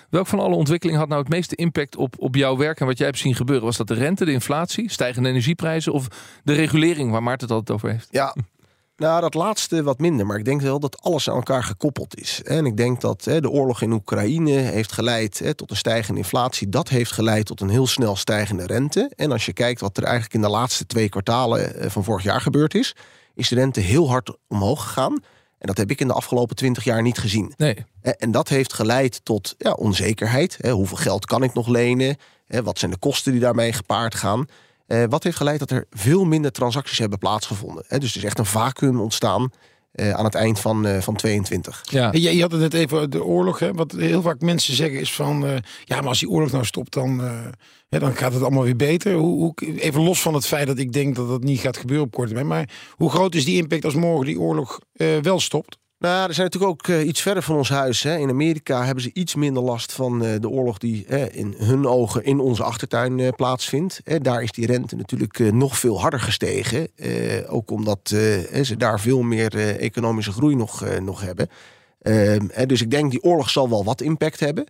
Welk 0.09 0.27
van 0.27 0.39
alle 0.39 0.55
ontwikkelingen 0.55 0.99
had 1.01 1.09
nou 1.09 1.21
het 1.21 1.29
meeste 1.31 1.55
impact 1.55 1.95
op, 1.95 2.15
op 2.17 2.35
jouw 2.35 2.57
werk 2.57 2.79
en 2.79 2.85
wat 2.85 2.97
jij 2.97 3.07
hebt 3.07 3.19
zien 3.19 3.35
gebeuren? 3.35 3.65
Was 3.65 3.77
dat 3.77 3.87
de 3.87 3.93
rente, 3.93 4.25
de 4.25 4.31
inflatie, 4.31 4.91
stijgende 4.91 5.29
energieprijzen 5.29 5.93
of 5.93 6.07
de 6.43 6.53
regulering 6.53 7.11
waar 7.11 7.23
Maarten 7.23 7.47
het 7.47 7.55
altijd 7.55 7.77
over 7.77 7.89
heeft? 7.89 8.07
Ja, 8.11 8.35
nou 8.95 9.21
dat 9.21 9.33
laatste 9.33 9.83
wat 9.83 9.99
minder. 9.99 10.25
Maar 10.25 10.37
ik 10.37 10.45
denk 10.45 10.61
wel 10.61 10.79
dat 10.79 11.01
alles 11.01 11.29
aan 11.29 11.35
elkaar 11.35 11.63
gekoppeld 11.63 12.19
is. 12.19 12.41
En 12.43 12.65
ik 12.65 12.77
denk 12.77 13.01
dat 13.01 13.25
hè, 13.25 13.41
de 13.41 13.49
oorlog 13.49 13.81
in 13.81 13.91
Oekraïne 13.91 14.51
heeft 14.51 14.91
geleid 14.91 15.39
hè, 15.39 15.53
tot 15.53 15.71
een 15.71 15.77
stijgende 15.77 16.19
inflatie. 16.19 16.69
Dat 16.69 16.89
heeft 16.89 17.11
geleid 17.11 17.45
tot 17.45 17.61
een 17.61 17.69
heel 17.69 17.87
snel 17.87 18.15
stijgende 18.15 18.65
rente. 18.65 19.11
En 19.15 19.31
als 19.31 19.45
je 19.45 19.53
kijkt 19.53 19.81
wat 19.81 19.97
er 19.97 20.03
eigenlijk 20.03 20.33
in 20.33 20.41
de 20.41 20.49
laatste 20.49 20.85
twee 20.85 21.09
kwartalen 21.09 21.75
eh, 21.75 21.89
van 21.89 22.03
vorig 22.03 22.23
jaar 22.23 22.41
gebeurd 22.41 22.73
is... 22.73 22.95
is 23.35 23.47
de 23.47 23.55
rente 23.55 23.79
heel 23.79 24.09
hard 24.09 24.37
omhoog 24.47 24.83
gegaan. 24.83 25.21
En 25.57 25.69
dat 25.69 25.77
heb 25.77 25.91
ik 25.91 25.99
in 25.99 26.07
de 26.07 26.13
afgelopen 26.13 26.55
twintig 26.55 26.83
jaar 26.83 27.01
niet 27.01 27.17
gezien. 27.17 27.53
Nee. 27.57 27.85
En 28.01 28.31
dat 28.31 28.49
heeft 28.49 28.73
geleid 28.73 29.25
tot 29.25 29.55
ja, 29.57 29.71
onzekerheid. 29.71 30.57
Hè, 30.61 30.71
hoeveel 30.71 30.97
geld 30.97 31.25
kan 31.25 31.43
ik 31.43 31.53
nog 31.53 31.67
lenen? 31.67 32.17
Hè, 32.45 32.63
wat 32.63 32.79
zijn 32.79 32.91
de 32.91 32.97
kosten 32.97 33.31
die 33.31 33.41
daarmee 33.41 33.73
gepaard 33.73 34.15
gaan? 34.15 34.47
Eh, 34.93 35.03
wat 35.09 35.23
heeft 35.23 35.37
geleid 35.37 35.59
dat 35.59 35.71
er 35.71 35.85
veel 35.89 36.25
minder 36.25 36.51
transacties 36.51 36.97
hebben 36.97 37.19
plaatsgevonden? 37.19 37.83
Hè, 37.87 37.97
dus 37.97 38.11
er 38.11 38.17
is 38.17 38.23
echt 38.23 38.39
een 38.39 38.45
vacuüm 38.45 38.99
ontstaan 38.99 39.51
eh, 39.91 40.11
aan 40.11 40.23
het 40.23 40.35
eind 40.35 40.59
van, 40.59 40.85
eh, 40.85 41.01
van 41.01 41.15
22. 41.15 41.81
Ja. 41.89 42.11
Je, 42.11 42.35
je 42.35 42.41
had 42.41 42.51
het 42.51 42.61
net 42.61 42.73
even 42.73 42.97
over 42.97 43.09
de 43.09 43.23
oorlog. 43.23 43.59
Hè? 43.59 43.73
Wat 43.73 43.91
heel 43.91 44.21
vaak 44.21 44.41
mensen 44.41 44.75
zeggen 44.75 44.99
is 44.99 45.13
van... 45.13 45.45
eh, 45.45 45.55
ja, 45.83 45.99
maar 45.99 46.07
als 46.07 46.19
die 46.19 46.29
oorlog 46.29 46.51
nou 46.51 46.65
stopt, 46.65 46.93
dan, 46.93 47.23
eh, 47.23 47.31
hè, 47.89 47.99
dan 47.99 48.15
gaat 48.15 48.33
het 48.33 48.41
allemaal 48.41 48.63
weer 48.63 48.75
beter. 48.75 49.13
Hoe, 49.13 49.37
hoe, 49.37 49.79
even 49.79 50.01
los 50.01 50.21
van 50.21 50.33
het 50.33 50.45
feit 50.45 50.67
dat 50.67 50.77
ik 50.77 50.91
denk 50.91 51.15
dat 51.15 51.27
dat 51.27 51.43
niet 51.43 51.59
gaat 51.59 51.77
gebeuren 51.77 52.05
op 52.05 52.11
korte 52.11 52.33
termijn. 52.33 52.47
Maar 52.47 52.69
hoe 52.91 53.09
groot 53.09 53.35
is 53.35 53.45
die 53.45 53.61
impact 53.61 53.85
als 53.85 53.93
morgen 53.93 54.25
die 54.25 54.39
oorlog 54.39 54.79
eh, 54.93 55.17
wel 55.21 55.39
stopt? 55.39 55.77
Nou, 55.99 56.27
er 56.27 56.33
zijn 56.33 56.49
natuurlijk 56.51 56.71
ook 56.71 56.87
eh, 56.87 57.07
iets 57.07 57.21
verder 57.21 57.43
van 57.43 57.55
ons 57.55 57.69
huis. 57.69 58.03
Hè. 58.03 58.17
In 58.17 58.29
Amerika 58.29 58.85
hebben 58.85 59.03
ze 59.03 59.13
iets 59.13 59.35
minder 59.35 59.63
last 59.63 59.91
van 59.91 60.23
eh, 60.23 60.39
de 60.39 60.49
oorlog 60.49 60.77
die 60.77 61.05
in 61.31 61.55
hun 61.57 61.87
ogen 61.87 62.23
in 62.23 62.39
onze 62.39 62.63
achtertuin 62.63 63.19
eh, 63.19 63.31
plaatsvindt. 63.35 64.01
Daar 64.21 64.43
is 64.43 64.51
die 64.51 64.65
rente 64.65 64.95
natuurlijk 64.95 65.39
nog 65.39 65.77
veel 65.79 66.01
harder 66.01 66.19
gestegen. 66.19 66.87
Ook 67.47 67.71
omdat 67.71 67.99
ze 68.63 68.75
daar 68.77 68.99
veel 68.99 69.21
meer 69.21 69.77
economische 69.79 70.31
groei 70.31 70.55
nog, 70.55 70.99
nog 70.99 71.21
hebben. 71.21 71.47
Ehm, 72.01 72.67
dus 72.67 72.81
ik 72.81 72.91
denk 72.91 73.11
die 73.11 73.23
oorlog 73.23 73.49
zal 73.49 73.69
wel 73.69 73.83
wat 73.83 74.01
impact 74.01 74.39
hebben. 74.39 74.65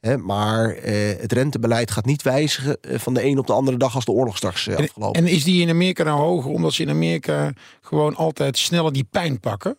Hè, 0.00 0.16
maar 0.16 0.70
eh, 0.70 1.20
het 1.20 1.32
rentebeleid 1.32 1.90
gaat 1.90 2.04
niet 2.04 2.22
wijzigen 2.22 2.78
van 2.80 3.14
de 3.14 3.24
een 3.24 3.38
op 3.38 3.46
de 3.46 3.52
andere 3.52 3.76
dag 3.76 3.94
als 3.94 4.04
de 4.04 4.12
oorlog 4.12 4.36
straks 4.36 4.66
eh, 4.66 4.76
afgelopen 4.76 5.20
En 5.20 5.26
is 5.26 5.44
die 5.44 5.62
in 5.62 5.68
Amerika 5.68 6.02
nou 6.02 6.18
hoger 6.18 6.50
omdat 6.50 6.72
ze 6.72 6.82
in 6.82 6.90
Amerika 6.90 7.52
gewoon 7.80 8.16
altijd 8.16 8.58
sneller 8.58 8.92
die 8.92 9.06
pijn 9.10 9.40
pakken? 9.40 9.78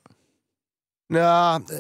Nou, 1.09 1.63
eh, 1.67 1.77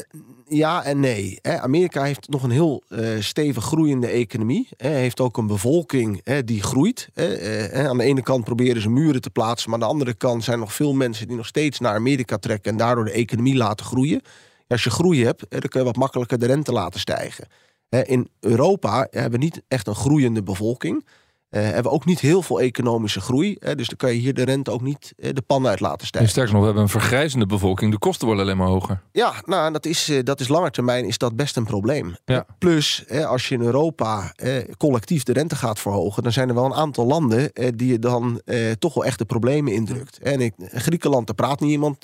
ja 0.47 0.83
en 0.83 0.99
nee. 0.99 1.39
Amerika 1.41 2.03
heeft 2.03 2.29
nog 2.29 2.43
een 2.43 2.49
heel 2.49 2.83
eh, 2.87 3.19
stevig 3.19 3.63
groeiende 3.63 4.07
economie. 4.07 4.67
Heeft 4.77 5.19
ook 5.19 5.37
een 5.37 5.47
bevolking 5.47 6.23
die 6.45 6.63
groeit. 6.63 7.09
Eh. 7.13 7.87
Aan 7.87 7.97
de 7.97 8.03
ene 8.03 8.21
kant 8.21 8.43
proberen 8.43 8.81
ze 8.81 8.89
muren 8.89 9.21
te 9.21 9.29
plaatsen, 9.29 9.69
maar 9.69 9.79
aan 9.79 9.85
de 9.85 9.93
andere 9.93 10.13
kant 10.13 10.43
zijn 10.43 10.59
nog 10.59 10.73
veel 10.73 10.93
mensen 10.93 11.27
die 11.27 11.37
nog 11.37 11.45
steeds 11.45 11.79
naar 11.79 11.95
Amerika 11.95 12.37
trekken 12.37 12.71
en 12.71 12.77
daardoor 12.77 13.05
de 13.05 13.11
economie 13.11 13.55
laten 13.55 13.85
groeien. 13.85 14.21
Als 14.67 14.83
je 14.83 14.89
groei 14.89 15.25
hebt, 15.25 15.45
dan 15.49 15.59
kun 15.59 15.79
je 15.79 15.85
wat 15.85 15.95
makkelijker 15.95 16.39
de 16.39 16.45
rente 16.45 16.71
laten 16.71 16.99
stijgen. 16.99 17.47
In 17.89 18.29
Europa 18.39 19.07
hebben 19.11 19.39
we 19.39 19.45
niet 19.45 19.61
echt 19.67 19.87
een 19.87 19.95
groeiende 19.95 20.43
bevolking. 20.43 21.05
Eh, 21.49 21.61
hebben 21.63 21.83
we 21.83 21.89
ook 21.89 22.05
niet 22.05 22.19
heel 22.19 22.41
veel 22.41 22.61
economische 22.61 23.21
groei. 23.21 23.55
Hè, 23.59 23.75
dus 23.75 23.87
dan 23.87 23.97
kan 23.97 24.13
je 24.13 24.19
hier 24.19 24.33
de 24.33 24.43
rente 24.43 24.71
ook 24.71 24.81
niet 24.81 25.13
eh, 25.17 25.29
de 25.33 25.41
pan 25.41 25.67
uit 25.67 25.79
laten 25.79 25.99
En 25.99 26.05
stijgen. 26.07 26.29
sterker 26.29 26.51
nog, 26.51 26.59
we 26.61 26.67
hebben 26.67 26.83
een 26.83 26.89
vergrijzende 26.89 27.45
bevolking. 27.45 27.91
De 27.91 27.97
kosten 27.97 28.27
worden 28.27 28.45
alleen 28.45 28.57
maar 28.57 28.67
hoger. 28.67 29.01
Ja, 29.11 29.33
nou, 29.45 29.65
en 29.65 29.73
dat 29.73 29.85
is, 29.85 30.09
eh, 30.09 30.23
dat 30.23 30.39
is 30.39 30.47
langer 30.47 30.71
termijn 30.71 31.05
is 31.05 31.17
dat 31.17 31.35
best 31.35 31.57
een 31.57 31.65
probleem. 31.65 32.15
Ja. 32.25 32.45
Plus, 32.57 33.05
als 33.25 33.47
je 33.47 33.55
in 33.55 33.61
Europa 33.61 34.33
collectief 34.77 35.23
de 35.23 35.33
rente 35.33 35.55
gaat 35.55 35.79
verhogen, 35.79 36.23
dan 36.23 36.31
zijn 36.31 36.49
er 36.49 36.55
wel 36.55 36.65
een 36.65 36.73
aantal 36.73 37.05
landen 37.05 37.51
die 37.75 37.91
je 37.91 37.99
dan 37.99 38.41
toch 38.79 38.93
wel 38.93 39.05
echt 39.05 39.17
de 39.17 39.25
problemen 39.25 39.73
indrukt. 39.73 40.17
En 40.17 40.41
ik, 40.41 40.53
Griekenland, 40.57 41.27
daar 41.27 41.35
praat 41.35 41.59
niet 41.59 41.71
iemand 41.71 42.03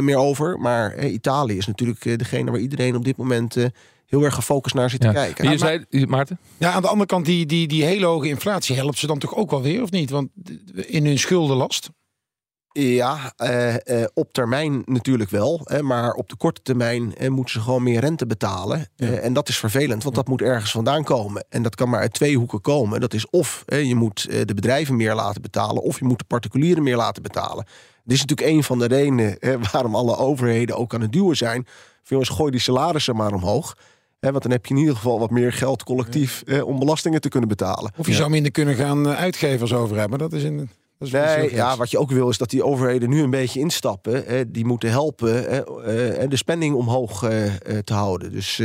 meer 0.00 0.16
over. 0.16 0.58
Maar 0.58 1.04
Italië 1.04 1.56
is 1.56 1.66
natuurlijk 1.66 2.18
degene 2.18 2.50
waar 2.50 2.60
iedereen 2.60 2.96
op 2.96 3.04
dit 3.04 3.16
moment 3.16 3.56
heel 4.14 4.24
erg 4.24 4.34
gefocust 4.34 4.74
naar 4.74 4.90
zit 4.90 5.00
te 5.00 5.06
Ja. 5.06 5.12
kijken. 5.12 5.44
En 5.44 5.50
je 5.50 5.58
zei, 5.58 5.84
Maarten? 6.06 6.38
Ja, 6.58 6.72
aan 6.72 6.82
de 6.82 6.88
andere 6.88 7.06
kant, 7.08 7.24
die, 7.26 7.46
die, 7.46 7.68
die 7.68 7.84
hele 7.84 8.06
hoge 8.06 8.28
inflatie 8.28 8.76
helpt 8.76 8.98
ze 8.98 9.06
dan 9.06 9.18
toch 9.18 9.34
ook 9.34 9.50
wel 9.50 9.62
weer, 9.62 9.82
of 9.82 9.90
niet? 9.90 10.10
Want 10.10 10.28
in 10.74 11.06
hun 11.06 11.18
schuldenlast. 11.18 11.90
Ja, 12.78 13.32
eh, 13.36 14.02
eh, 14.02 14.08
op 14.14 14.32
termijn 14.32 14.82
natuurlijk 14.86 15.30
wel. 15.30 15.60
Hè, 15.64 15.82
maar 15.82 16.12
op 16.12 16.28
de 16.28 16.36
korte 16.36 16.62
termijn 16.62 17.16
eh, 17.16 17.30
moeten 17.30 17.54
ze 17.54 17.60
gewoon 17.60 17.82
meer 17.82 18.00
rente 18.00 18.26
betalen. 18.26 18.88
Ja. 18.96 19.06
Eh, 19.06 19.24
en 19.24 19.32
dat 19.32 19.48
is 19.48 19.58
vervelend, 19.58 20.02
want 20.02 20.14
dat 20.14 20.28
moet 20.28 20.42
ergens 20.42 20.70
vandaan 20.70 21.04
komen. 21.04 21.44
En 21.48 21.62
dat 21.62 21.74
kan 21.74 21.88
maar 21.88 22.00
uit 22.00 22.12
twee 22.12 22.36
hoeken 22.36 22.60
komen. 22.60 23.00
Dat 23.00 23.14
is 23.14 23.30
of 23.30 23.62
eh, 23.66 23.84
je 23.84 23.94
moet 23.94 24.26
eh, 24.30 24.40
de 24.44 24.54
bedrijven 24.54 24.96
meer 24.96 25.14
laten 25.14 25.42
betalen... 25.42 25.82
of 25.82 25.98
je 25.98 26.04
moet 26.04 26.18
de 26.18 26.24
particulieren 26.24 26.82
meer 26.82 26.96
laten 26.96 27.22
betalen. 27.22 27.64
Dit 28.04 28.14
is 28.16 28.20
natuurlijk 28.24 28.56
een 28.56 28.62
van 28.64 28.78
de 28.78 28.86
redenen 28.86 29.38
eh, 29.38 29.54
waarom 29.72 29.94
alle 29.94 30.16
overheden 30.16 30.76
ook 30.76 30.94
aan 30.94 31.00
het 31.00 31.12
duwen 31.12 31.36
zijn. 31.36 31.64
Van, 31.66 32.16
Jongens, 32.16 32.28
gooi 32.28 32.50
die 32.50 32.60
salarissen 32.60 33.16
maar 33.16 33.32
omhoog. 33.32 33.76
Hè, 34.24 34.30
want 34.30 34.42
dan 34.42 34.52
heb 34.52 34.66
je 34.66 34.74
in 34.74 34.80
ieder 34.80 34.94
geval 34.94 35.18
wat 35.18 35.30
meer 35.30 35.52
geld 35.52 35.82
collectief... 35.82 36.42
eh, 36.46 36.66
om 36.66 36.78
belastingen 36.78 37.20
te 37.20 37.28
kunnen 37.28 37.48
betalen. 37.48 37.92
Of 37.96 38.06
je 38.06 38.12
zou 38.12 38.30
minder 38.30 38.50
kunnen 38.52 38.74
gaan 38.74 39.06
eh, 39.06 39.14
uitgeven 39.16 39.60
als 39.60 39.72
overheid. 39.72 40.08
Maar 40.08 40.18
dat 40.18 40.32
is 40.32 40.42
in. 40.42 40.56
Dat 40.98 41.08
is 41.08 41.10
Nee, 41.10 41.54
ja, 41.54 41.76
wat 41.76 41.90
je 41.90 41.98
ook 41.98 42.10
wil 42.10 42.28
is 42.28 42.38
dat 42.38 42.50
die 42.50 42.64
overheden 42.64 43.08
nu 43.08 43.22
een 43.22 43.30
beetje 43.30 43.60
instappen. 43.60 44.24
Die 44.52 44.64
moeten 44.64 44.90
helpen 44.90 45.48
eh, 45.48 46.28
de 46.28 46.36
spanning 46.36 46.74
omhoog 46.74 47.22
eh, 47.22 47.52
te 47.84 47.94
houden. 47.94 48.32
Dus 48.32 48.56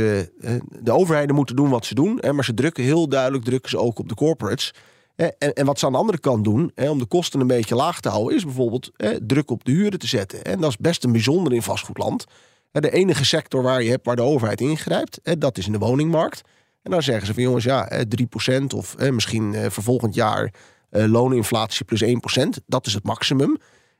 de 0.82 0.92
overheden 0.92 1.34
moeten 1.34 1.56
doen 1.56 1.70
wat 1.70 1.86
ze 1.86 1.94
doen. 1.94 2.20
maar 2.32 2.44
ze 2.44 2.54
drukken 2.54 2.84
heel 2.84 3.08
duidelijk 3.08 3.44
drukken 3.44 3.70
ze 3.70 3.78
ook 3.78 3.98
op 3.98 4.08
de 4.08 4.14
corporates. 4.14 4.74
En, 5.16 5.34
en 5.38 5.66
wat 5.66 5.78
ze 5.78 5.86
aan 5.86 5.92
de 5.92 5.98
andere 5.98 6.18
kant 6.18 6.44
doen, 6.44 6.72
om 6.76 6.98
de 6.98 7.06
kosten 7.06 7.40
een 7.40 7.46
beetje 7.46 7.74
laag 7.74 8.00
te 8.00 8.08
houden, 8.08 8.36
is 8.36 8.44
bijvoorbeeld 8.44 8.90
druk 9.22 9.50
op 9.50 9.64
de 9.64 9.72
huren 9.72 9.98
te 9.98 10.06
zetten. 10.06 10.44
En 10.44 10.60
dat 10.60 10.70
is 10.70 10.76
best 10.76 11.04
een 11.04 11.12
bijzonder 11.12 11.52
in 11.52 11.62
vastgoedland. 11.62 12.26
De 12.70 12.90
enige 12.90 13.24
sector 13.24 13.62
waar 13.62 13.82
je 13.82 13.90
hebt 13.90 14.06
waar 14.06 14.16
de 14.16 14.22
overheid 14.22 14.60
ingrijpt, 14.60 15.20
dat 15.38 15.58
is 15.58 15.66
in 15.66 15.72
de 15.72 15.78
woningmarkt. 15.78 16.40
En 16.82 16.90
dan 16.90 17.02
zeggen 17.02 17.26
ze 17.26 17.34
van 17.34 17.42
jongens, 17.42 17.64
ja, 17.64 17.88
eh, 17.88 18.00
3% 18.00 18.74
of 18.74 18.96
misschien 18.98 19.54
eh, 19.54 19.70
voor 19.70 19.82
volgend 19.82 20.14
jaar 20.14 20.52
eh, 20.90 21.04
looninflatie 21.04 21.84
plus 21.84 22.02
1%. 22.02 22.62
Dat 22.66 22.86
is 22.86 22.94
het 22.94 23.04
maximum. 23.04 23.56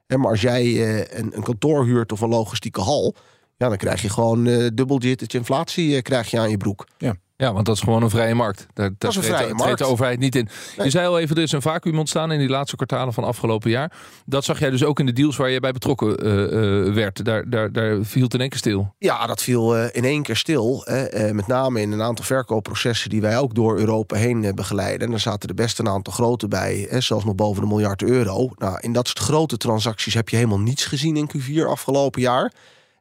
Maar 0.07 0.31
als 0.31 0.41
jij 0.41 0.63
eh, 0.63 1.19
een, 1.19 1.43
kantoor 1.43 1.85
huurt 1.85 2.13
of 2.13 2.21
een 2.21 2.29
logistieke 2.29 2.81
hal, 2.81 3.15
ja, 3.57 3.69
dan 3.69 3.77
krijg 3.77 4.03
je 4.03 4.09
gewoon 4.09 4.47
eh 4.47 4.67
dubbeldigit 4.75 5.35
inflatie 5.35 6.03
krijg 6.03 6.31
je 6.31 6.39
aan 6.39 6.51
je 6.51 6.57
broek. 6.57 6.87
Ja, 6.99 7.17
want 7.53 7.67
dat 7.67 7.77
is 7.77 7.83
gewoon 7.83 8.03
een 8.03 8.11
vrije 8.11 8.35
markt. 8.35 8.67
Daar, 8.75 8.91
daar 8.99 9.11
is 9.11 9.17
een 9.17 9.23
treedt- 9.23 9.37
vrije 9.37 9.39
treedt 9.55 9.59
de 9.59 9.65
markt. 9.65 9.83
overheid 9.83 10.19
niet 10.19 10.35
in. 10.37 10.49
Nee. 10.77 10.87
Je 10.87 10.91
zei 10.93 11.07
al 11.07 11.19
even, 11.19 11.37
er 11.37 11.43
is 11.43 11.53
een 11.53 11.63
vacuüm 11.63 11.99
ontstaan 11.99 12.33
in 12.33 12.39
die 12.39 12.49
laatste 12.49 12.77
kwartalen 12.77 13.13
van 13.15 13.25
afgelopen 13.25 13.71
jaar. 13.71 13.93
Dat 14.27 14.45
zag 14.45 14.59
jij 14.59 14.71
dus 14.71 14.85
ook 14.85 15.01
in 15.01 15.07
de 15.07 15.13
deals 15.13 15.37
waar 15.37 15.51
je 15.51 15.61
bij 15.61 15.73
betrokken 15.73 16.17
eh, 16.17 16.43
eh, 16.87 16.95
werd. 16.95 17.25
Daar, 17.25 17.51
daar, 17.51 17.73
daar 17.73 17.99
viel 18.05 18.23
het 18.23 18.35
in 18.35 18.41
één 18.41 18.49
keer 18.49 18.59
stil. 18.59 18.95
Ja, 18.99 19.27
dat 19.27 19.43
viel 19.43 19.77
eh, 19.77 19.89
in 19.93 20.05
één 20.05 20.23
keer 20.23 20.37
stil. 20.37 20.85
eh, 20.87 21.31
met 21.31 21.47
name 21.47 21.81
in 21.81 21.93
een 21.93 22.03
aantal 22.03 22.25
verkoopprocessen 22.25 23.11
die 23.11 23.21
wij 23.21 23.39
ook 23.39 23.55
door 23.55 23.79
Europa 23.79 24.17
heen 24.17 24.53
begeleiden. 24.55 25.01
En 25.07 25.11
daar 25.11 25.21
zaten 25.21 25.49
er 25.49 25.55
best 25.55 25.79
een 25.79 25.89
aantal 25.89 26.13
grote 26.13 26.49
bij, 26.49 26.87
eh, 26.89 27.01
zelfs 27.01 27.25
nog 27.25 27.35
boven 27.35 27.63
de 27.63 27.69
miljard 27.69 28.03
euro. 28.03 28.51
Nou, 28.59 28.79
in 28.81 28.93
dat 28.93 29.07
soort 29.07 29.19
grote 29.19 29.57
transacties 29.57 30.15
heb 30.15 30.29
je 30.29 30.37
helemaal 30.37 30.61
niets 30.61 30.85
gezien 30.85 31.17
in 31.17 31.31
Q4 31.37 31.67
afgelopen 31.69 32.21
jaar. 32.21 32.53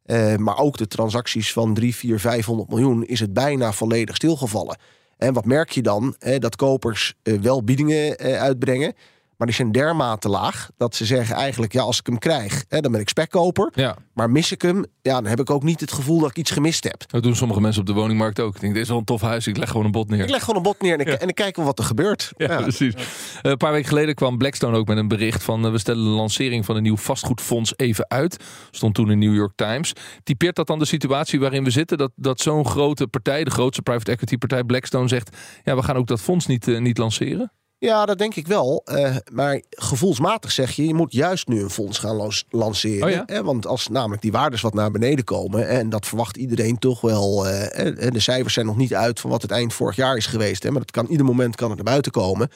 Eh, 0.09 0.35
maar 0.35 0.57
ook 0.57 0.77
de 0.77 0.87
transacties 0.87 1.53
van 1.53 1.73
3, 1.73 1.95
4, 1.95 2.19
500 2.19 2.69
miljoen 2.69 3.05
is 3.05 3.19
het 3.19 3.33
bijna 3.33 3.71
volledig 3.71 4.15
stilgevallen. 4.15 4.77
En 5.17 5.33
wat 5.33 5.45
merk 5.45 5.69
je 5.69 5.81
dan? 5.81 6.15
Eh, 6.19 6.39
dat 6.39 6.55
kopers 6.55 7.13
eh, 7.23 7.33
wel 7.33 7.63
biedingen 7.63 8.17
uitbrengen. 8.17 8.93
Maar 9.39 9.47
die 9.47 9.57
zijn 9.57 9.71
dermate 9.71 10.29
laag 10.29 10.69
dat 10.77 10.95
ze 10.95 11.05
zeggen 11.05 11.35
eigenlijk... 11.35 11.73
ja, 11.73 11.81
als 11.81 11.99
ik 11.99 12.05
hem 12.05 12.17
krijg, 12.17 12.65
hè, 12.67 12.79
dan 12.81 12.91
ben 12.91 13.01
ik 13.01 13.09
spekkoper. 13.09 13.71
Ja, 13.73 13.95
Maar 14.13 14.29
mis 14.29 14.51
ik 14.51 14.61
hem, 14.61 14.85
ja, 15.01 15.13
dan 15.13 15.25
heb 15.25 15.39
ik 15.39 15.49
ook 15.49 15.63
niet 15.63 15.79
het 15.79 15.91
gevoel 15.91 16.19
dat 16.19 16.29
ik 16.29 16.37
iets 16.37 16.51
gemist 16.51 16.83
heb. 16.83 17.03
dat 17.07 17.23
doen 17.23 17.35
sommige 17.35 17.61
mensen 17.61 17.81
op 17.81 17.87
de 17.87 17.93
woningmarkt 17.93 18.39
ook. 18.39 18.55
Ik 18.55 18.61
denk, 18.61 18.73
dit 18.73 18.83
is 18.83 18.89
wel 18.89 18.97
een 18.97 19.03
tof 19.03 19.21
huis, 19.21 19.47
ik 19.47 19.57
leg 19.57 19.69
gewoon 19.69 19.85
een 19.85 19.91
bod 19.91 20.09
neer. 20.09 20.23
Ik 20.23 20.29
leg 20.29 20.39
gewoon 20.39 20.55
een 20.55 20.61
bot 20.63 20.81
neer 20.81 20.93
en 20.93 20.99
ik, 20.99 21.07
en 21.07 21.27
ik 21.27 21.35
kijk 21.35 21.55
wel 21.55 21.65
wat 21.65 21.79
er 21.79 21.85
gebeurt. 21.85 22.31
Ja, 22.37 22.51
Ja. 22.51 22.61
precies. 22.61 22.93
Eh, 22.93 23.01
een 23.41 23.57
paar 23.57 23.71
weken 23.71 23.87
geleden 23.87 24.15
kwam 24.15 24.37
Blackstone 24.37 24.77
ook 24.77 24.87
met 24.87 24.97
een 24.97 25.07
bericht 25.07 25.43
van... 25.43 25.65
eh, 25.65 25.71
we 25.71 25.77
stellen 25.77 26.03
de 26.03 26.09
lancering 26.09 26.65
van 26.65 26.75
een 26.75 26.83
nieuw 26.83 26.97
vastgoedfonds 26.97 27.73
even 27.75 28.09
uit. 28.09 28.43
Stond 28.71 28.95
toen 28.95 29.11
in 29.11 29.19
New 29.19 29.35
York 29.35 29.53
Times. 29.55 29.93
Typeert 30.23 30.55
dat 30.55 30.67
dan 30.67 30.79
de 30.79 30.85
situatie 30.85 31.39
waarin 31.39 31.63
we 31.63 31.69
zitten? 31.69 31.97
Dat, 31.97 32.11
dat 32.15 32.39
zo'n 32.39 32.65
grote 32.65 33.07
partij, 33.07 33.43
de 33.43 33.51
grootste 33.51 33.81
private 33.81 34.11
equity 34.11 34.37
partij 34.37 34.63
Blackstone 34.63 35.07
zegt... 35.07 35.37
ja, 35.63 35.75
we 35.75 35.83
gaan 35.83 35.95
ook 35.95 36.07
dat 36.07 36.21
fonds 36.21 36.45
niet, 36.47 36.67
eh, 36.67 36.79
niet 36.79 36.97
lanceren? 36.97 37.51
Ja, 37.79 38.05
dat 38.05 38.17
denk 38.17 38.35
ik 38.35 38.47
wel. 38.47 38.81
Eh, 38.85 39.15
maar 39.31 39.61
gevoelsmatig 39.69 40.51
zeg 40.51 40.71
je, 40.71 40.87
je 40.87 40.93
moet 40.93 41.13
juist 41.13 41.47
nu 41.47 41.61
een 41.61 41.69
fonds 41.69 41.97
gaan 41.97 42.31
lanceren. 42.49 43.07
Oh 43.07 43.13
ja? 43.13 43.23
hè, 43.25 43.43
want 43.43 43.67
als 43.67 43.87
namelijk 43.87 44.21
die 44.21 44.31
waardes 44.31 44.61
wat 44.61 44.73
naar 44.73 44.91
beneden 44.91 45.25
komen... 45.25 45.67
en 45.67 45.89
dat 45.89 46.05
verwacht 46.05 46.37
iedereen 46.37 46.79
toch 46.79 47.01
wel... 47.01 47.47
eh, 47.47 48.05
en 48.05 48.13
de 48.13 48.19
cijfers 48.19 48.53
zijn 48.53 48.65
nog 48.65 48.77
niet 48.77 48.93
uit 48.93 49.19
van 49.19 49.29
wat 49.29 49.41
het 49.41 49.51
eind 49.51 49.73
vorig 49.73 49.95
jaar 49.95 50.17
is 50.17 50.25
geweest. 50.25 50.63
Hè, 50.63 50.71
maar 50.71 50.79
dat 50.79 50.91
kan, 50.91 51.07
ieder 51.07 51.25
moment 51.25 51.55
kan 51.55 51.67
het 51.67 51.77
naar 51.77 51.91
buiten 51.91 52.11
komen. 52.11 52.49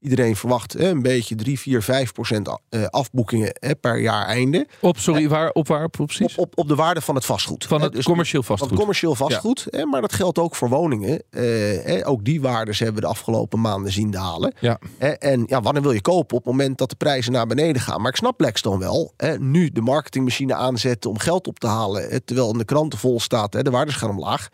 Iedereen 0.00 0.36
verwacht 0.36 0.72
hè, 0.72 0.88
een 0.88 1.02
beetje 1.02 1.34
3, 1.34 1.58
4, 1.58 1.82
5 1.82 2.12
procent 2.12 2.58
eh, 2.68 2.84
afboekingen 2.84 3.56
hè, 3.60 3.74
per 3.76 4.00
jaar 4.00 4.26
einde. 4.26 4.66
Op, 4.80 4.98
sorry, 4.98 5.28
waar, 5.28 5.50
op 5.50 5.68
waar 5.68 5.88
precies? 5.88 6.34
Op, 6.36 6.38
op, 6.46 6.58
op 6.58 6.68
de 6.68 6.74
waarde 6.74 7.00
van 7.00 7.14
het 7.14 7.24
vastgoed. 7.24 7.64
van 7.64 7.80
het 7.82 7.92
dus- 7.92 8.04
commercieel 8.04 8.42
Van 8.42 8.56
vastgoed. 8.56 8.78
commercieel 8.78 9.14
vastgoed, 9.14 9.66
hè, 9.70 9.84
maar 9.84 10.00
dat 10.00 10.12
geldt 10.12 10.38
ook 10.38 10.54
voor 10.54 10.68
woningen. 10.68 11.22
Eh, 11.30 12.08
ook 12.08 12.24
die 12.24 12.40
waardes 12.40 12.78
hebben 12.78 12.96
we 12.96 13.00
de 13.00 13.06
afgelopen 13.12 13.60
maanden 13.60 13.92
zien 13.92 14.10
dalen. 14.10 14.54
Ja. 14.60 14.78
En 15.18 15.44
ja, 15.46 15.60
wanneer 15.62 15.82
wil 15.82 15.92
je 15.92 16.00
kopen? 16.00 16.36
Op 16.36 16.44
het 16.44 16.52
moment 16.52 16.78
dat 16.78 16.90
de 16.90 16.96
prijzen 16.96 17.32
naar 17.32 17.46
beneden 17.46 17.82
gaan. 17.82 18.00
Maar 18.00 18.10
ik 18.10 18.16
snap 18.16 18.36
Blackstone 18.36 18.78
wel. 18.78 19.12
hè, 19.16 19.38
nu 19.38 19.70
de 19.70 19.80
marketingmachine 19.80 20.54
aanzetten 20.54 21.10
om 21.10 21.18
geld 21.18 21.46
op 21.46 21.58
te 21.58 21.66
halen. 21.66 22.24
terwijl 22.24 22.52
in 22.52 22.58
de 22.58 22.64
kranten 22.64 22.98
vol 22.98 23.20
staat, 23.20 23.52
hè, 23.52 23.62
de 23.62 23.70
waardes 23.70 23.94
gaan 23.94 24.10
omlaag. 24.10 24.48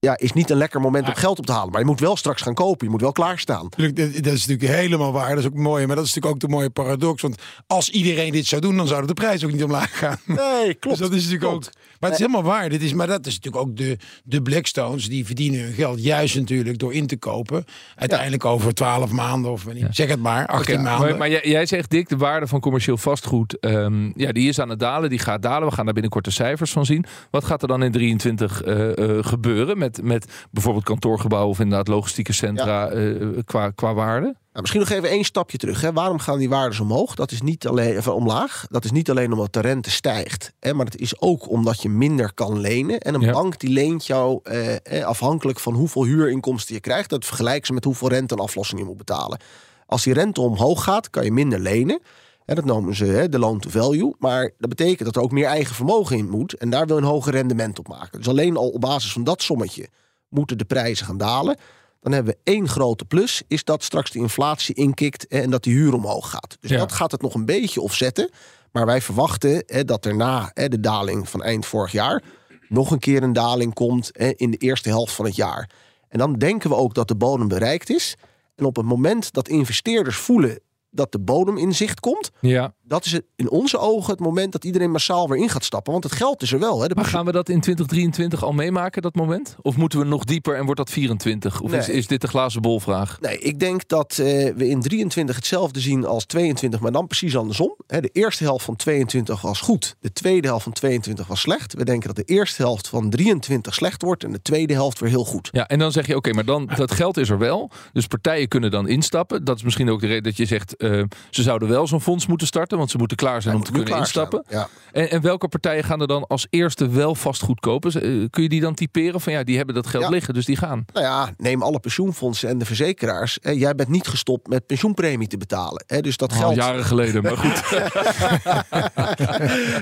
Ja, 0.00 0.18
is 0.18 0.32
niet 0.32 0.50
een 0.50 0.56
lekker 0.56 0.80
moment 0.80 1.08
om 1.08 1.14
geld 1.14 1.38
op 1.38 1.46
te 1.46 1.52
halen. 1.52 1.70
Maar 1.70 1.80
je 1.80 1.86
moet 1.86 2.00
wel 2.00 2.16
straks 2.16 2.42
gaan 2.42 2.54
kopen. 2.54 2.84
Je 2.86 2.92
moet 2.92 3.00
wel 3.00 3.12
klaarstaan. 3.12 3.68
Dat, 3.76 3.98
is 4.24 4.46
natuurlijk 4.46 4.78
helemaal 4.80 5.12
waar. 5.12 5.28
Dat 5.28 5.38
is 5.38 5.46
ook 5.46 5.54
mooi. 5.54 5.86
Maar 5.86 5.96
dat 5.96 6.04
is 6.04 6.14
natuurlijk 6.14 6.34
ook 6.34 6.50
de 6.50 6.56
mooie 6.56 6.70
paradox. 6.70 7.22
Want 7.22 7.42
als 7.66 7.90
iedereen 7.90 8.32
dit 8.32 8.46
zou 8.46 8.60
doen, 8.60 8.76
dan 8.76 8.86
zouden 8.86 9.08
de 9.08 9.14
prijzen 9.14 9.46
ook 9.48 9.52
niet 9.54 9.62
omlaag 9.64 9.98
gaan. 9.98 10.16
Nee, 10.24 10.74
klopt. 10.80 10.98
Dus 10.98 11.08
dat 11.08 11.16
is 11.16 11.22
natuurlijk 11.24 11.50
Klopt. 11.50 11.66
ook. 11.66 11.72
Maar 12.00 12.10
het 12.10 12.18
is 12.20 12.26
helemaal 12.26 12.50
waar. 12.52 12.68
Dit 12.68 12.82
is, 12.82 12.92
maar 12.92 13.06
dat 13.06 13.26
is 13.26 13.34
natuurlijk 13.34 13.64
ook 13.68 13.76
de, 13.76 13.96
de 14.24 14.42
Blackstones. 14.42 15.08
Die 15.08 15.26
verdienen 15.26 15.60
hun 15.60 15.72
geld 15.72 16.02
juist 16.02 16.36
natuurlijk 16.36 16.78
door 16.78 16.92
in 16.94 17.06
te 17.06 17.16
kopen. 17.16 17.64
Uiteindelijk 17.96 18.44
over 18.44 18.74
12 18.74 19.10
maanden 19.10 19.50
of 19.50 19.64
wanneer- 19.64 19.88
zeg 19.90 20.08
het 20.08 20.20
maar, 20.20 20.46
18 20.46 20.74
Ja, 20.74 20.80
maanden. 20.82 21.08
maar, 21.08 21.18
maar 21.18 21.30
jij, 21.30 21.40
jij 21.44 21.66
zegt, 21.66 21.90
Dick, 21.90 22.08
de 22.08 22.16
waarde 22.16 22.46
van 22.46 22.60
commercieel 22.60 22.96
vastgoed, 22.96 23.58
ehm, 23.58 24.10
ja, 24.14 24.32
die 24.32 24.48
is 24.48 24.58
aan 24.60 24.68
het 24.68 24.78
dalen, 24.80 25.10
die 25.10 25.18
gaat 25.18 25.42
dalen. 25.42 25.68
We 25.68 25.74
gaan 25.74 25.84
daar 25.84 25.94
binnenkort 25.94 26.24
de 26.24 26.30
cijfers 26.30 26.70
van 26.70 26.86
zien. 26.86 27.04
Wat 27.30 27.44
gaat 27.44 27.62
er 27.62 27.68
dan 27.68 27.82
in 27.82 27.92
23 27.92 28.62
eh, 28.62 28.98
eh, 29.18 29.24
gebeuren 29.24 29.78
met, 29.78 29.87
met 30.02 30.46
bijvoorbeeld 30.50 30.84
kantoorgebouwen 30.84 31.50
of 31.50 31.60
inderdaad 31.60 31.88
logistieke 31.88 32.32
centra 32.32 32.88
eh, 32.88 33.14
qua, 33.44 33.70
qua 33.70 33.94
waarde? 33.94 34.26
Nou, 34.26 34.70
misschien 34.70 34.80
nog 34.80 34.90
even 34.90 35.08
één 35.16 35.24
stapje 35.24 35.58
terug. 35.58 35.80
Hè. 35.80 35.92
Waarom 35.92 36.18
gaan 36.18 36.38
die 36.38 36.48
waardes 36.48 36.80
omhoog? 36.80 37.14
Dat 37.14 37.30
is 37.30 37.42
niet 37.42 37.66
alleen 37.66 37.96
even 37.96 38.14
omlaag. 38.14 38.66
Dat 38.70 38.84
is 38.84 38.90
niet 38.90 39.10
alleen 39.10 39.32
omdat 39.32 39.52
de 39.52 39.60
rente 39.60 39.90
stijgt. 39.90 40.52
Hè, 40.60 40.74
maar 40.74 40.84
het 40.84 40.96
is 40.96 41.20
ook 41.20 41.50
omdat 41.50 41.82
je 41.82 41.88
minder 41.88 42.34
kan 42.34 42.58
lenen. 42.60 43.00
En 43.00 43.14
een 43.14 43.20
Ja. 43.20 43.32
bank 43.32 43.58
die 43.58 43.70
leent 43.70 44.06
jou 44.06 44.40
eh, 44.42 44.74
eh, 44.82 45.04
afhankelijk 45.04 45.60
van 45.60 45.74
hoeveel 45.74 46.04
huurinkomsten 46.04 46.74
je 46.74 46.80
krijgt. 46.80 47.10
Dat 47.10 47.24
vergelijkt 47.24 47.66
ze 47.66 47.72
met 47.72 47.84
hoeveel 47.84 48.08
rente 48.08 48.34
en 48.34 48.40
aflossing 48.42 48.80
je 48.80 48.86
moet 48.86 48.96
betalen. 48.96 49.38
Als 49.86 50.02
die 50.02 50.12
rente 50.12 50.40
omhoog 50.40 50.84
gaat, 50.84 51.10
kan 51.10 51.24
je 51.24 51.32
minder 51.32 51.58
lenen. 51.60 52.00
En 52.48 52.54
dat 52.54 52.64
noemen 52.64 52.94
ze 52.94 53.04
hè, 53.04 53.28
de 53.28 53.38
loan 53.38 53.58
to 53.60 53.70
value. 53.70 54.14
Maar 54.18 54.50
dat 54.58 54.68
betekent 54.68 55.04
dat 55.04 55.16
er 55.16 55.22
ook 55.22 55.30
meer 55.32 55.44
eigen 55.46 55.74
vermogen 55.74 56.16
in 56.16 56.30
moet. 56.30 56.52
En 56.54 56.70
daar 56.70 56.86
wil 56.86 56.96
een 56.96 57.02
hoger 57.04 57.32
rendement 57.32 57.78
op 57.78 57.88
maken. 57.88 58.18
Dus 58.18 58.28
alleen 58.28 58.56
al 58.56 58.68
op 58.68 58.80
basis 58.80 59.12
van 59.12 59.24
dat 59.24 59.42
sommetje 59.42 59.88
moeten 60.28 60.58
de 60.58 60.64
prijzen 60.64 61.06
gaan 61.06 61.16
dalen. 61.18 61.56
Dan 62.00 62.12
hebben 62.12 62.32
we 62.32 62.50
één 62.52 62.68
grote 62.68 63.04
plus, 63.04 63.42
is 63.48 63.64
dat 63.64 63.82
straks 63.84 64.10
de 64.10 64.18
inflatie 64.18 64.74
inkikt 64.74 65.26
en 65.26 65.50
dat 65.50 65.62
die 65.62 65.74
huur 65.74 65.94
omhoog 65.94 66.30
gaat. 66.30 66.56
Dus 66.60 66.70
Ja. 66.70 66.78
dat 66.78 66.92
gaat 66.92 67.10
het 67.10 67.22
nog 67.22 67.34
een 67.34 67.44
beetje 67.44 67.80
offsetten. 67.80 68.30
Maar 68.72 68.86
wij 68.86 69.00
verwachten 69.00 69.62
hè, 69.66 69.84
dat 69.84 70.04
er 70.04 70.16
na 70.16 70.50
hè, 70.54 70.68
de 70.68 70.80
daling 70.80 71.28
van 71.28 71.42
eind 71.42 71.66
vorig 71.66 71.92
jaar 71.92 72.22
nog 72.68 72.90
een 72.90 72.98
keer 72.98 73.22
een 73.22 73.32
daling 73.32 73.74
komt 73.74 74.10
hè, 74.12 74.28
in 74.36 74.50
de 74.50 74.56
eerste 74.56 74.88
helft 74.88 75.12
van 75.14 75.24
het 75.24 75.36
jaar. 75.36 75.70
En 76.08 76.18
dan 76.18 76.32
denken 76.34 76.70
we 76.70 76.76
ook 76.76 76.94
dat 76.94 77.08
de 77.08 77.16
bodem 77.16 77.48
bereikt 77.48 77.90
is. 77.90 78.16
En 78.56 78.64
op 78.64 78.76
het 78.76 78.86
moment 78.86 79.32
dat 79.32 79.48
investeerders 79.48 80.16
voelen 80.16 80.60
dat 80.98 81.12
de 81.12 81.18
bodem 81.18 81.56
in 81.56 81.74
zicht 81.74 82.00
komt, 82.00 82.30
Ja, 82.40 82.74
dat 82.88 83.04
is 83.04 83.12
het, 83.12 83.24
in 83.36 83.50
onze 83.50 83.78
ogen 83.78 84.10
het 84.10 84.20
moment 84.20 84.52
dat 84.52 84.64
iedereen 84.64 84.90
massaal 84.90 85.28
weer 85.28 85.38
in 85.38 85.48
gaat 85.48 85.64
stappen. 85.64 85.92
Want 85.92 86.04
het 86.04 86.12
geld 86.12 86.42
is 86.42 86.52
er 86.52 86.58
wel. 86.58 86.80
Hè. 86.80 86.88
De 86.88 86.94
Maar 86.94 87.04
gaan 87.04 87.24
we 87.24 87.32
dat 87.32 87.48
in 87.48 87.60
2023 87.60 88.42
al 88.44 88.52
meemaken, 88.52 89.02
dat 89.02 89.14
moment? 89.14 89.56
Of 89.62 89.76
moeten 89.76 89.98
we 89.98 90.04
nog 90.04 90.24
dieper 90.24 90.56
en 90.56 90.64
wordt 90.64 90.76
dat 90.80 90.90
24? 90.90 91.60
Of 91.60 91.72
is, 91.72 91.86
Nee. 91.86 91.96
is 91.96 92.06
dit 92.06 92.20
de 92.20 92.28
glazen 92.28 92.62
bolvraag? 92.62 93.20
Nee, 93.20 93.38
ik 93.38 93.58
denk 93.58 93.88
dat 93.88 94.10
eh, 94.18 94.26
we 94.54 94.68
in 94.68 94.80
23 94.80 95.36
hetzelfde 95.36 95.80
zien 95.80 96.06
als 96.06 96.24
22, 96.24 96.80
maar 96.80 96.92
dan 96.92 97.06
precies 97.06 97.36
andersom. 97.36 97.74
Hè, 97.86 98.00
de 98.00 98.10
eerste 98.12 98.44
helft 98.44 98.64
van 98.64 98.76
22 98.76 99.40
was 99.40 99.60
goed, 99.60 99.96
de 100.00 100.12
tweede 100.12 100.46
helft 100.48 100.62
van 100.64 100.72
22 100.72 101.26
was 101.26 101.40
slecht. 101.40 101.74
We 101.74 101.84
denken 101.84 102.06
dat 102.14 102.26
de 102.26 102.34
eerste 102.34 102.62
helft 102.62 102.88
van 102.88 103.10
23 103.10 103.74
slecht 103.74 104.02
wordt 104.02 104.24
en 104.24 104.32
de 104.32 104.42
tweede 104.42 104.72
helft 104.74 104.98
weer 104.98 105.10
heel 105.10 105.24
goed. 105.24 105.48
Ja, 105.52 105.66
en 105.68 105.78
dan 105.78 105.92
zeg 105.92 106.06
je, 106.06 106.16
oké, 106.16 106.32
maar 106.32 106.44
dan 106.44 106.70
dat 106.76 106.90
geld 106.92 107.16
is 107.16 107.30
er 107.30 107.38
wel. 107.38 107.70
Dus 107.92 108.06
partijen 108.06 108.48
kunnen 108.48 108.70
dan 108.70 108.88
instappen. 108.88 109.44
Dat 109.44 109.56
is 109.56 109.62
misschien 109.62 109.90
ook 109.90 110.00
de 110.00 110.06
reden 110.06 110.22
dat 110.22 110.36
je 110.36 110.44
zegt, 110.46 110.76
eh, 110.76 111.02
ze 111.30 111.42
zouden 111.42 111.68
wel 111.68 111.86
zo'n 111.86 112.00
fonds 112.00 112.26
moeten 112.26 112.46
starten, 112.46 112.77
want 112.78 112.90
ze 112.90 112.98
moeten 112.98 113.16
klaar 113.16 113.42
zijn 113.42 113.54
om 113.54 113.64
te 113.64 113.72
kunnen 113.72 113.98
instappen. 113.98 114.44
Ja. 114.48 114.68
En, 114.92 115.10
en 115.10 115.20
welke 115.20 115.48
partijen 115.48 115.84
gaan 115.84 116.00
er 116.00 116.06
dan 116.06 116.26
als 116.26 116.46
eerste 116.50 116.88
wel 116.88 117.14
vastgoed 117.14 117.60
kopen? 117.60 117.92
Eh, 117.92 118.24
kun 118.30 118.42
je 118.42 118.48
die 118.48 118.60
dan 118.60 118.74
typeren 118.74 119.20
van 119.20 119.32
ja, 119.32 119.42
die 119.42 119.56
hebben 119.56 119.74
dat 119.74 119.86
geld 119.86 120.02
Ja. 120.02 120.08
liggen, 120.10 120.34
dus 120.34 120.44
die 120.44 120.56
gaan. 120.56 120.84
Nou 120.92 121.06
ja, 121.06 121.30
neem 121.36 121.62
alle 121.62 121.80
pensioenfondsen 121.80 122.48
en 122.48 122.58
de 122.58 122.64
verzekeraars. 122.64 123.38
Hè, 123.42 123.50
jij 123.50 123.74
bent 123.74 123.88
niet 123.88 124.06
gestopt 124.06 124.48
met 124.48 124.66
pensioenpremie 124.66 125.28
te 125.28 125.36
betalen. 125.36 125.84
Hè, 125.86 126.00
dus 126.00 126.16
dat 126.16 126.32
Al 126.32 126.38
geld, 126.38 126.54
jaren 126.54 126.84
geleden, 126.84 127.22
maar 127.22 127.36
goed. 127.36 127.62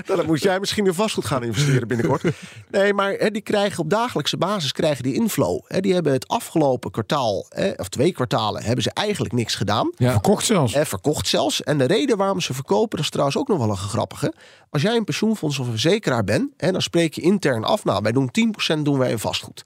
Nou, 0.05 0.15
dan 0.19 0.25
moet 0.25 0.41
jij 0.41 0.59
misschien 0.59 0.85
in 0.85 0.93
vastgoed 0.93 1.25
gaan 1.25 1.43
investeren 1.43 1.87
binnenkort. 1.87 2.23
Nee, 2.71 2.93
maar 2.93 3.11
hè, 3.11 3.31
die 3.31 3.41
krijgen 3.41 3.79
op 3.79 3.89
dagelijkse 3.89 4.37
basis 4.37 4.71
krijgen 4.71 5.03
die 5.03 5.13
inflow. 5.13 5.59
Hè, 5.67 5.79
die 5.79 5.93
hebben 5.93 6.11
het 6.13 6.27
afgelopen 6.27 6.91
kwartaal, 6.91 7.45
hè, 7.49 7.71
of 7.75 7.89
twee 7.89 8.11
kwartalen, 8.11 8.63
hebben 8.63 8.83
ze 8.83 8.91
eigenlijk 8.93 9.33
niks 9.33 9.55
gedaan. 9.55 9.91
Ja. 9.97 10.11
Verkocht 10.11 10.45
zelfs. 10.45 10.73
Hè, 10.73 10.85
verkocht 10.85 11.27
zelfs. 11.27 11.63
En 11.63 11.77
de 11.77 11.83
reden 11.83 12.17
waarom 12.17 12.41
ze 12.41 12.53
verkopen, 12.53 12.86
dat 12.95 12.99
is 12.99 13.09
trouwens 13.09 13.37
ook 13.37 13.47
nog 13.47 13.57
wel 13.57 13.69
een 13.69 13.77
grappige. 13.77 14.33
Als 14.69 14.81
jij 14.81 14.95
een 14.95 15.03
pensioenfonds 15.03 15.59
of 15.59 15.65
een 15.65 15.71
verzekeraar 15.71 16.23
bent, 16.23 16.53
hè, 16.57 16.71
dan 16.71 16.81
spreek 16.81 17.13
je 17.13 17.21
intern 17.21 17.63
af. 17.63 17.83
Nou, 17.83 18.01
wij 18.01 18.11
doen 18.11 18.31
10% 18.31 18.81
doen 18.81 18.97
wij 18.97 19.11
in 19.11 19.19
vastgoed. 19.19 19.63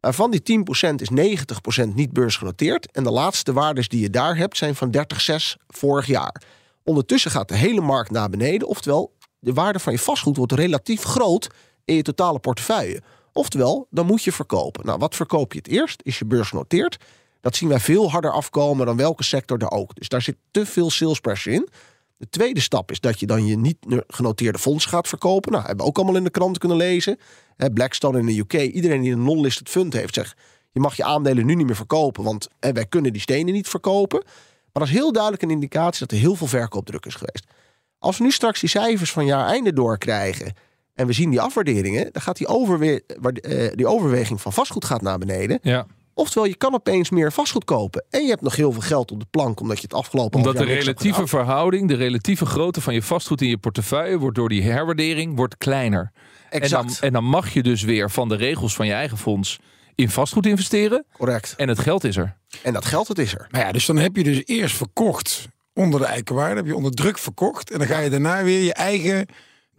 Maar 0.00 0.14
van 0.14 0.30
die 0.30 0.42
10% 0.42 0.94
is 0.94 1.10
90% 1.10 1.94
niet 1.94 2.12
beursgenoteerd. 2.12 2.92
En 2.92 3.04
de 3.04 3.10
laatste 3.10 3.52
waardes 3.52 3.88
die 3.88 4.00
je 4.00 4.10
daar 4.10 4.36
hebt 4.36 4.56
zijn 4.56 4.74
van 4.74 4.96
30,6 4.96 5.56
vorig 5.68 6.06
jaar. 6.06 6.42
Ondertussen 6.84 7.30
gaat 7.30 7.48
de 7.48 7.56
hele 7.56 7.80
markt 7.80 8.10
naar 8.10 8.30
beneden. 8.30 8.68
Oftewel, 8.68 9.12
de 9.38 9.52
waarde 9.52 9.78
van 9.78 9.92
je 9.92 9.98
vastgoed 9.98 10.36
wordt 10.36 10.52
relatief 10.52 11.02
groot 11.02 11.50
in 11.84 11.94
je 11.94 12.02
totale 12.02 12.38
portefeuille. 12.38 13.02
Oftewel, 13.32 13.86
dan 13.90 14.06
moet 14.06 14.22
je 14.22 14.32
verkopen. 14.32 14.86
Nou, 14.86 14.98
wat 14.98 15.14
verkoop 15.14 15.52
je 15.52 15.58
het 15.58 15.68
eerst? 15.68 16.00
Is 16.04 16.18
je 16.18 16.24
beursgenoteerd? 16.24 16.96
Dat 17.40 17.56
zien 17.56 17.68
wij 17.68 17.80
veel 17.80 18.10
harder 18.10 18.32
afkomen 18.32 18.86
dan 18.86 18.96
welke 18.96 19.24
sector 19.24 19.58
er 19.58 19.70
ook. 19.70 19.94
Dus 19.94 20.08
daar 20.08 20.22
zit 20.22 20.36
te 20.50 20.66
veel 20.66 20.90
sales 20.90 21.20
pressure 21.20 21.56
in. 21.56 21.68
De 22.20 22.28
tweede 22.30 22.60
stap 22.60 22.90
is 22.90 23.00
dat 23.00 23.20
je 23.20 23.26
dan 23.26 23.46
je 23.46 23.56
niet 23.56 23.76
genoteerde 24.06 24.58
fonds 24.58 24.84
gaat 24.84 25.08
verkopen. 25.08 25.52
Nou, 25.52 25.64
hebben 25.64 25.84
we 25.84 25.90
ook 25.90 25.96
allemaal 25.96 26.16
in 26.16 26.24
de 26.24 26.30
krant 26.30 26.58
kunnen 26.58 26.76
lezen. 26.76 27.18
Blackstone 27.74 28.18
in 28.18 28.26
de 28.26 28.38
UK, 28.38 28.52
iedereen 28.52 29.00
die 29.00 29.12
een 29.12 29.24
non-listed 29.24 29.68
fund 29.68 29.92
heeft, 29.92 30.14
zegt... 30.14 30.36
je 30.72 30.80
mag 30.80 30.96
je 30.96 31.04
aandelen 31.04 31.46
nu 31.46 31.54
niet 31.54 31.66
meer 31.66 31.76
verkopen, 31.76 32.24
want 32.24 32.48
wij 32.58 32.86
kunnen 32.86 33.12
die 33.12 33.20
stenen 33.20 33.52
niet 33.52 33.68
verkopen. 33.68 34.22
Maar 34.72 34.82
dat 34.82 34.86
is 34.86 34.90
heel 34.90 35.12
duidelijk 35.12 35.42
een 35.42 35.50
indicatie 35.50 36.00
dat 36.00 36.10
er 36.10 36.22
heel 36.22 36.34
veel 36.34 36.46
verkoopdruk 36.46 37.06
is 37.06 37.14
geweest. 37.14 37.46
Als 37.98 38.18
we 38.18 38.24
nu 38.24 38.30
straks 38.30 38.60
die 38.60 38.68
cijfers 38.68 39.12
van 39.12 39.26
jaar 39.26 39.46
einde 39.46 39.72
doorkrijgen... 39.72 40.52
en 40.94 41.06
we 41.06 41.12
zien 41.12 41.30
die 41.30 41.40
afwaarderingen, 41.40 42.08
dan 42.12 42.22
gaat 42.22 42.36
die, 42.36 42.46
overwe 42.46 43.02
eh, 43.04 43.72
die 43.74 43.86
overweging 43.86 44.40
van 44.40 44.52
vastgoed 44.52 44.84
gaat 44.84 45.02
naar 45.02 45.18
beneden. 45.18 45.58
Ja, 45.62 45.86
Oftewel, 46.20 46.48
je 46.48 46.56
kan 46.56 46.74
opeens 46.74 47.10
meer 47.10 47.32
vastgoed 47.32 47.64
kopen. 47.64 48.04
En 48.10 48.22
je 48.22 48.28
hebt 48.28 48.42
nog 48.42 48.56
heel 48.56 48.72
veel 48.72 48.80
geld 48.80 49.10
op 49.12 49.20
de 49.20 49.26
plank, 49.30 49.60
omdat 49.60 49.76
je 49.76 49.82
het 49.82 49.94
afgelopen 49.94 50.38
omdat 50.38 50.56
de 50.56 50.64
relatieve 50.64 51.26
verhouding, 51.26 51.88
de 51.88 51.94
relatieve 51.94 52.46
grootte 52.46 52.80
van 52.80 52.94
je 52.94 53.02
vastgoed 53.02 53.42
in 53.42 53.48
je 53.48 53.58
portefeuille 53.58 54.18
wordt 54.18 54.36
door 54.36 54.48
die 54.48 54.62
herwaardering 54.62 55.36
wordt 55.36 55.56
kleiner. 55.56 56.12
En 56.50 56.60
dan, 56.60 56.60
Exact, 56.60 57.00
en 57.02 57.12
dan 57.12 57.24
mag 57.24 57.52
je 57.52 57.62
dus 57.62 57.82
weer 57.82 58.10
van 58.10 58.28
de 58.28 58.36
regels 58.36 58.74
van 58.74 58.86
je 58.86 58.92
eigen 58.92 59.18
fonds 59.18 59.58
in 59.94 60.10
vastgoed 60.10 60.46
investeren. 60.46 61.04
correct. 61.12 61.54
En 61.56 61.68
het 61.68 61.78
geld 61.78 62.04
is 62.04 62.16
er. 62.16 62.36
En 62.62 62.72
dat 62.72 62.84
geld, 62.84 63.08
het 63.08 63.18
is 63.18 63.34
er. 63.34 63.46
Maar 63.50 63.60
ja, 63.60 63.72
dus 63.72 63.86
dan 63.86 63.96
heb 63.96 64.16
je 64.16 64.24
dus 64.24 64.42
eerst 64.44 64.76
verkocht 64.76 65.48
onder 65.74 66.00
de 66.00 66.06
eikenwaarde. 66.06 66.56
Heb 66.56 66.66
je 66.66 66.76
onder 66.76 66.92
druk 66.92 67.18
verkocht. 67.18 67.70
En 67.70 67.78
dan 67.78 67.86
ga 67.86 67.98
je 67.98 68.10
daarna 68.10 68.42
weer 68.42 68.62
je 68.62 68.74
eigen 68.74 69.26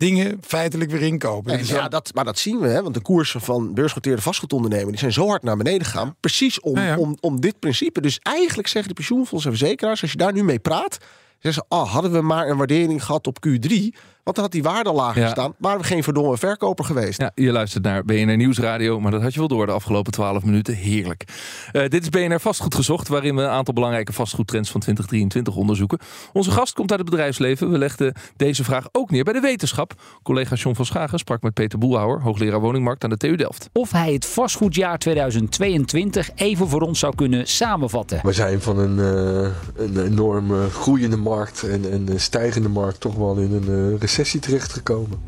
dingen 0.01 0.37
feitelijk 0.41 0.91
weer 0.91 1.01
inkopen. 1.01 1.53
En 1.53 1.65
ja, 1.65 1.87
dat, 1.87 2.11
maar 2.13 2.25
dat 2.25 2.37
zien 2.37 2.59
we, 2.59 2.67
hè? 2.67 2.81
want 2.81 2.93
de 2.93 3.01
koersen 3.01 3.41
van 3.41 3.73
beursgenoteerde 3.73 4.21
vastgoedondernemingen 4.21 4.91
die 4.91 4.99
zijn 4.99 5.13
zo 5.13 5.27
hard 5.27 5.43
naar 5.43 5.57
beneden 5.57 5.85
gegaan. 5.85 6.15
Precies 6.19 6.59
om, 6.59 6.75
Ja, 6.75 6.85
ja. 6.85 6.97
Om, 6.97 7.17
om 7.19 7.41
dit 7.41 7.59
principe. 7.59 8.01
Dus 8.01 8.19
eigenlijk 8.21 8.67
zeggen 8.67 8.89
de 8.89 8.95
pensioenfondsen 8.95 9.51
en 9.51 9.57
verzekeraars, 9.57 10.01
als 10.01 10.11
je 10.11 10.17
daar 10.17 10.33
nu 10.33 10.43
mee 10.43 10.59
praat, 10.59 10.97
zeggen 11.39 11.63
ze: 11.69 11.75
ah, 11.75 11.91
hadden 11.91 12.11
we 12.11 12.21
maar 12.21 12.49
een 12.49 12.57
waardering 12.57 13.03
gehad 13.05 13.27
op 13.27 13.37
Q3, 13.47 13.75
want 14.23 14.35
dan 14.35 14.45
had 14.45 14.51
die 14.53 14.63
waarde 14.63 14.91
lager 14.91 15.19
Ja. 15.21 15.25
gestaan, 15.27 15.53
waren 15.57 15.79
we 15.79 15.85
geen 15.85 16.03
verdomme 16.03 16.37
verkoper 16.37 16.85
geweest. 16.85 17.19
Ja, 17.21 17.31
je 17.35 17.51
luistert 17.51 17.83
naar 17.83 18.03
BNR 18.05 18.37
Nieuwsradio, 18.37 18.99
maar 18.99 19.11
dat 19.11 19.21
had 19.21 19.33
je 19.33 19.39
wel 19.39 19.47
door 19.47 19.65
de 19.65 19.71
afgelopen 19.71 20.11
12 20.11 20.43
minuten. 20.43 20.75
Heerlijk. 20.75 21.23
Eh, 21.71 21.87
dit 21.87 22.01
is 22.01 22.09
BNR 22.09 22.39
Vastgoed 22.39 22.75
gezocht, 22.75 23.07
waarin 23.07 23.35
we 23.35 23.41
een 23.41 23.49
aantal 23.49 23.73
belangrijke 23.73 24.13
vastgoedtrends 24.13 24.69
van 24.71 24.79
2023 24.81 25.55
onderzoeken. 25.55 25.99
Onze 26.33 26.51
gast 26.51 26.73
komt 26.73 26.91
uit 26.91 26.99
het 26.99 27.09
bedrijfsleven. 27.09 27.71
We 27.71 27.77
legden 27.77 28.13
deze 28.35 28.63
vraag 28.63 28.87
ook 28.91 29.11
neer 29.11 29.23
bij 29.23 29.33
de 29.33 29.39
wetenschap. 29.39 29.93
Collega 30.23 30.55
John 30.55 30.75
van 30.75 30.85
Schagen 30.85 31.19
sprak 31.19 31.41
met 31.41 31.53
Peter 31.53 31.79
Boelhouwer, 31.79 32.21
hoogleraar 32.21 32.59
woningmarkt 32.59 33.03
aan 33.03 33.09
de 33.09 33.17
TU 33.17 33.35
Delft. 33.35 33.69
of 33.73 33.91
hij 33.91 34.13
het 34.13 34.25
vastgoedjaar 34.25 34.97
2022 34.97 36.29
even 36.35 36.67
voor 36.67 36.81
ons 36.81 36.99
zou 36.99 37.15
kunnen 37.15 37.47
samenvatten. 37.47 38.19
We 38.23 38.31
zijn 38.33 38.61
van 38.61 38.77
een, 38.79 38.99
eh, 38.99 39.49
een 39.75 40.05
enorm 40.05 40.51
groeiende 40.69 41.17
markt 41.17 41.63
en 41.63 41.93
een 41.93 42.19
stijgende 42.19 42.69
markt 42.69 42.99
toch 42.99 43.15
wel 43.15 43.35
in 43.35 43.53
een 43.53 43.93
eh, 43.93 43.99
recessie 44.11 44.39
terechtgekomen. 44.39 45.19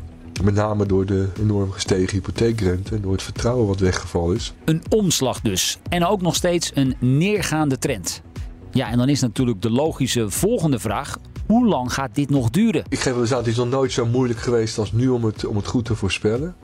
Met 0.42 0.54
name 0.54 0.86
door 0.86 1.06
de 1.06 1.28
enorm 1.40 1.70
gestegen 1.70 2.12
hypotheekrente 2.12 2.94
en 2.94 3.00
door 3.00 3.12
het 3.12 3.22
vertrouwen 3.22 3.66
wat 3.66 3.80
weggevallen 3.80 4.36
is. 4.36 4.52
Een 4.64 4.82
omslag 4.88 5.40
dus. 5.40 5.78
En 5.88 6.04
ook 6.04 6.22
nog 6.22 6.34
steeds 6.34 6.70
een 6.74 6.94
neergaande 6.98 7.78
trend. 7.78 8.22
Ja, 8.70 8.90
en 8.90 8.98
dan 8.98 9.08
is 9.08 9.20
natuurlijk 9.20 9.62
de 9.62 9.70
logische 9.70 10.30
volgende 10.30 10.78
vraag: 10.78 11.18
hoe 11.46 11.66
lang 11.66 11.92
gaat 11.92 12.14
dit 12.14 12.30
nog 12.30 12.50
duren? 12.50 12.84
Ik 12.88 12.98
geef 12.98 13.12
wel 13.12 13.22
eens 13.22 13.32
aan, 13.32 13.38
het 13.38 13.46
is 13.46 13.56
nog 13.56 13.68
nooit 13.68 13.92
zo 13.92 14.06
moeilijk 14.06 14.40
geweest 14.40 14.78
als 14.78 14.92
nu 14.92 15.08
om 15.08 15.24
het, 15.24 15.46
om 15.46 15.56
het 15.56 15.66
goed 15.66 15.84
te 15.84 15.94
voorspellen. 15.94 16.54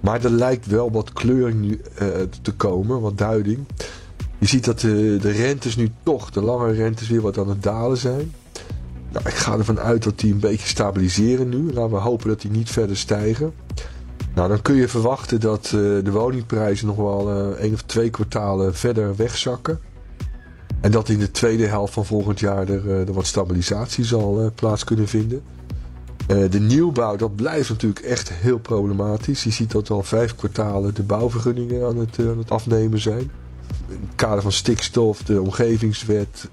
Maar 0.00 0.24
er 0.24 0.30
lijkt 0.30 0.66
wel 0.66 0.90
wat 0.90 1.12
kleuring 1.12 1.60
nu 1.60 1.80
eh, 1.94 2.08
te 2.42 2.52
komen, 2.52 3.00
wat 3.00 3.18
duiding. 3.18 3.66
Je 4.38 4.46
ziet 4.46 4.64
dat 4.64 4.80
de, 4.80 5.18
de 5.20 5.30
rentes 5.30 5.76
nu 5.76 5.90
toch, 6.02 6.30
de 6.30 6.42
lange 6.42 6.72
rentes 6.72 7.08
weer 7.08 7.20
wat 7.20 7.38
aan 7.38 7.48
het 7.48 7.62
dalen 7.62 7.96
zijn. 7.96 8.32
Nou, 9.18 9.30
ik 9.30 9.36
ga 9.36 9.58
ervan 9.58 9.78
uit 9.78 10.02
dat 10.02 10.18
die 10.18 10.32
een 10.32 10.40
beetje 10.40 10.68
stabiliseren 10.68 11.48
nu. 11.48 11.72
Laten 11.72 11.90
we 11.90 11.96
hopen 11.96 12.28
dat 12.28 12.40
die 12.40 12.50
niet 12.50 12.70
verder 12.70 12.96
stijgen. 12.96 13.52
Nou, 14.34 14.48
dan 14.48 14.62
kun 14.62 14.74
je 14.74 14.88
verwachten 14.88 15.40
dat 15.40 15.64
eh, 15.64 15.72
de 15.72 16.10
woningprijzen 16.10 16.86
nog 16.86 16.96
wel 16.96 17.30
eh 17.30 17.62
één 17.62 17.74
of 17.74 17.82
twee 17.82 18.10
kwartalen 18.10 18.74
verder 18.74 19.16
wegzakken. 19.16 19.80
En 20.80 20.90
dat 20.90 21.08
in 21.08 21.18
de 21.18 21.30
tweede 21.30 21.66
helft 21.66 21.92
van 21.92 22.06
volgend 22.06 22.40
jaar 22.40 22.68
er, 22.68 22.90
eh, 22.90 23.08
er 23.08 23.12
wat 23.12 23.26
stabilisatie 23.26 24.04
zal 24.04 24.52
plaats 24.54 24.84
kunnen 24.84 25.08
vinden. 25.08 25.42
De 26.50 26.60
nieuwbouw, 26.60 27.16
dat 27.16 27.36
blijft 27.36 27.68
natuurlijk 27.68 28.04
echt 28.04 28.32
heel 28.32 28.58
problematisch. 28.58 29.44
Je 29.44 29.50
ziet 29.50 29.70
dat 29.70 29.90
al 29.90 30.02
vijf 30.02 30.34
kwartalen 30.34 30.94
de 30.94 31.02
bouwvergunningen 31.02 31.86
aan 31.86 31.96
het, 31.96 32.18
aan 32.18 32.38
het 32.38 32.50
afnemen 32.50 32.98
zijn. 32.98 33.30
In 33.88 34.00
het 34.06 34.14
kader 34.14 34.42
van 34.42 34.52
stikstof, 34.52 35.22
de 35.22 35.40
omgevingswet, 35.40 36.48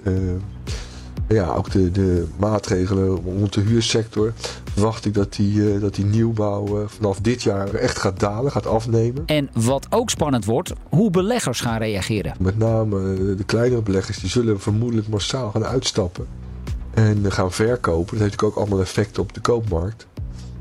ja, 1.28 1.54
ook 1.54 1.72
de, 1.72 1.92
de 1.92 2.28
maatregelen 2.38 3.08
rond 3.16 3.54
de 3.54 3.62
huursector. 3.62 4.34
Verwacht 4.74 5.06
ik 5.06 5.14
dat 5.14 5.34
die, 5.34 5.74
eh, 5.74 5.82
dat 5.82 5.96
die 5.96 6.06
nieuwbouw 6.06 6.82
eh, 6.82 6.88
vanaf 6.88 7.20
dit 7.20 7.44
jaar 7.44 7.74
echt 7.74 8.00
gaat 8.00 8.20
dalen, 8.20 8.52
gaat 8.52 8.68
afnemen. 8.68 9.24
En 9.26 9.50
wat 9.54 9.88
ook 9.90 10.10
spannend 10.10 10.46
wordt, 10.46 10.74
hoe 10.90 11.12
beleggers 11.12 11.62
gaan 11.62 11.78
reageren. 11.78 12.34
Met 12.40 12.58
name 12.58 13.14
eh, 13.14 13.38
de 13.38 13.44
kleinere 13.46 13.82
beleggers 13.82 14.20
die 14.20 14.30
zullen 14.30 14.60
vermoedelijk 14.60 15.08
massaal 15.08 15.52
gaan 15.52 15.66
uitstappen. 15.66 16.26
En 16.94 17.32
gaan 17.32 17.52
verkopen. 17.52 18.18
Dat 18.18 18.20
heeft 18.20 18.32
natuurlijk 18.32 18.44
ook 18.44 18.56
allemaal 18.56 18.80
effect 18.80 19.20
op 19.20 19.34
de 19.34 19.40
koopmarkt. 19.40 20.08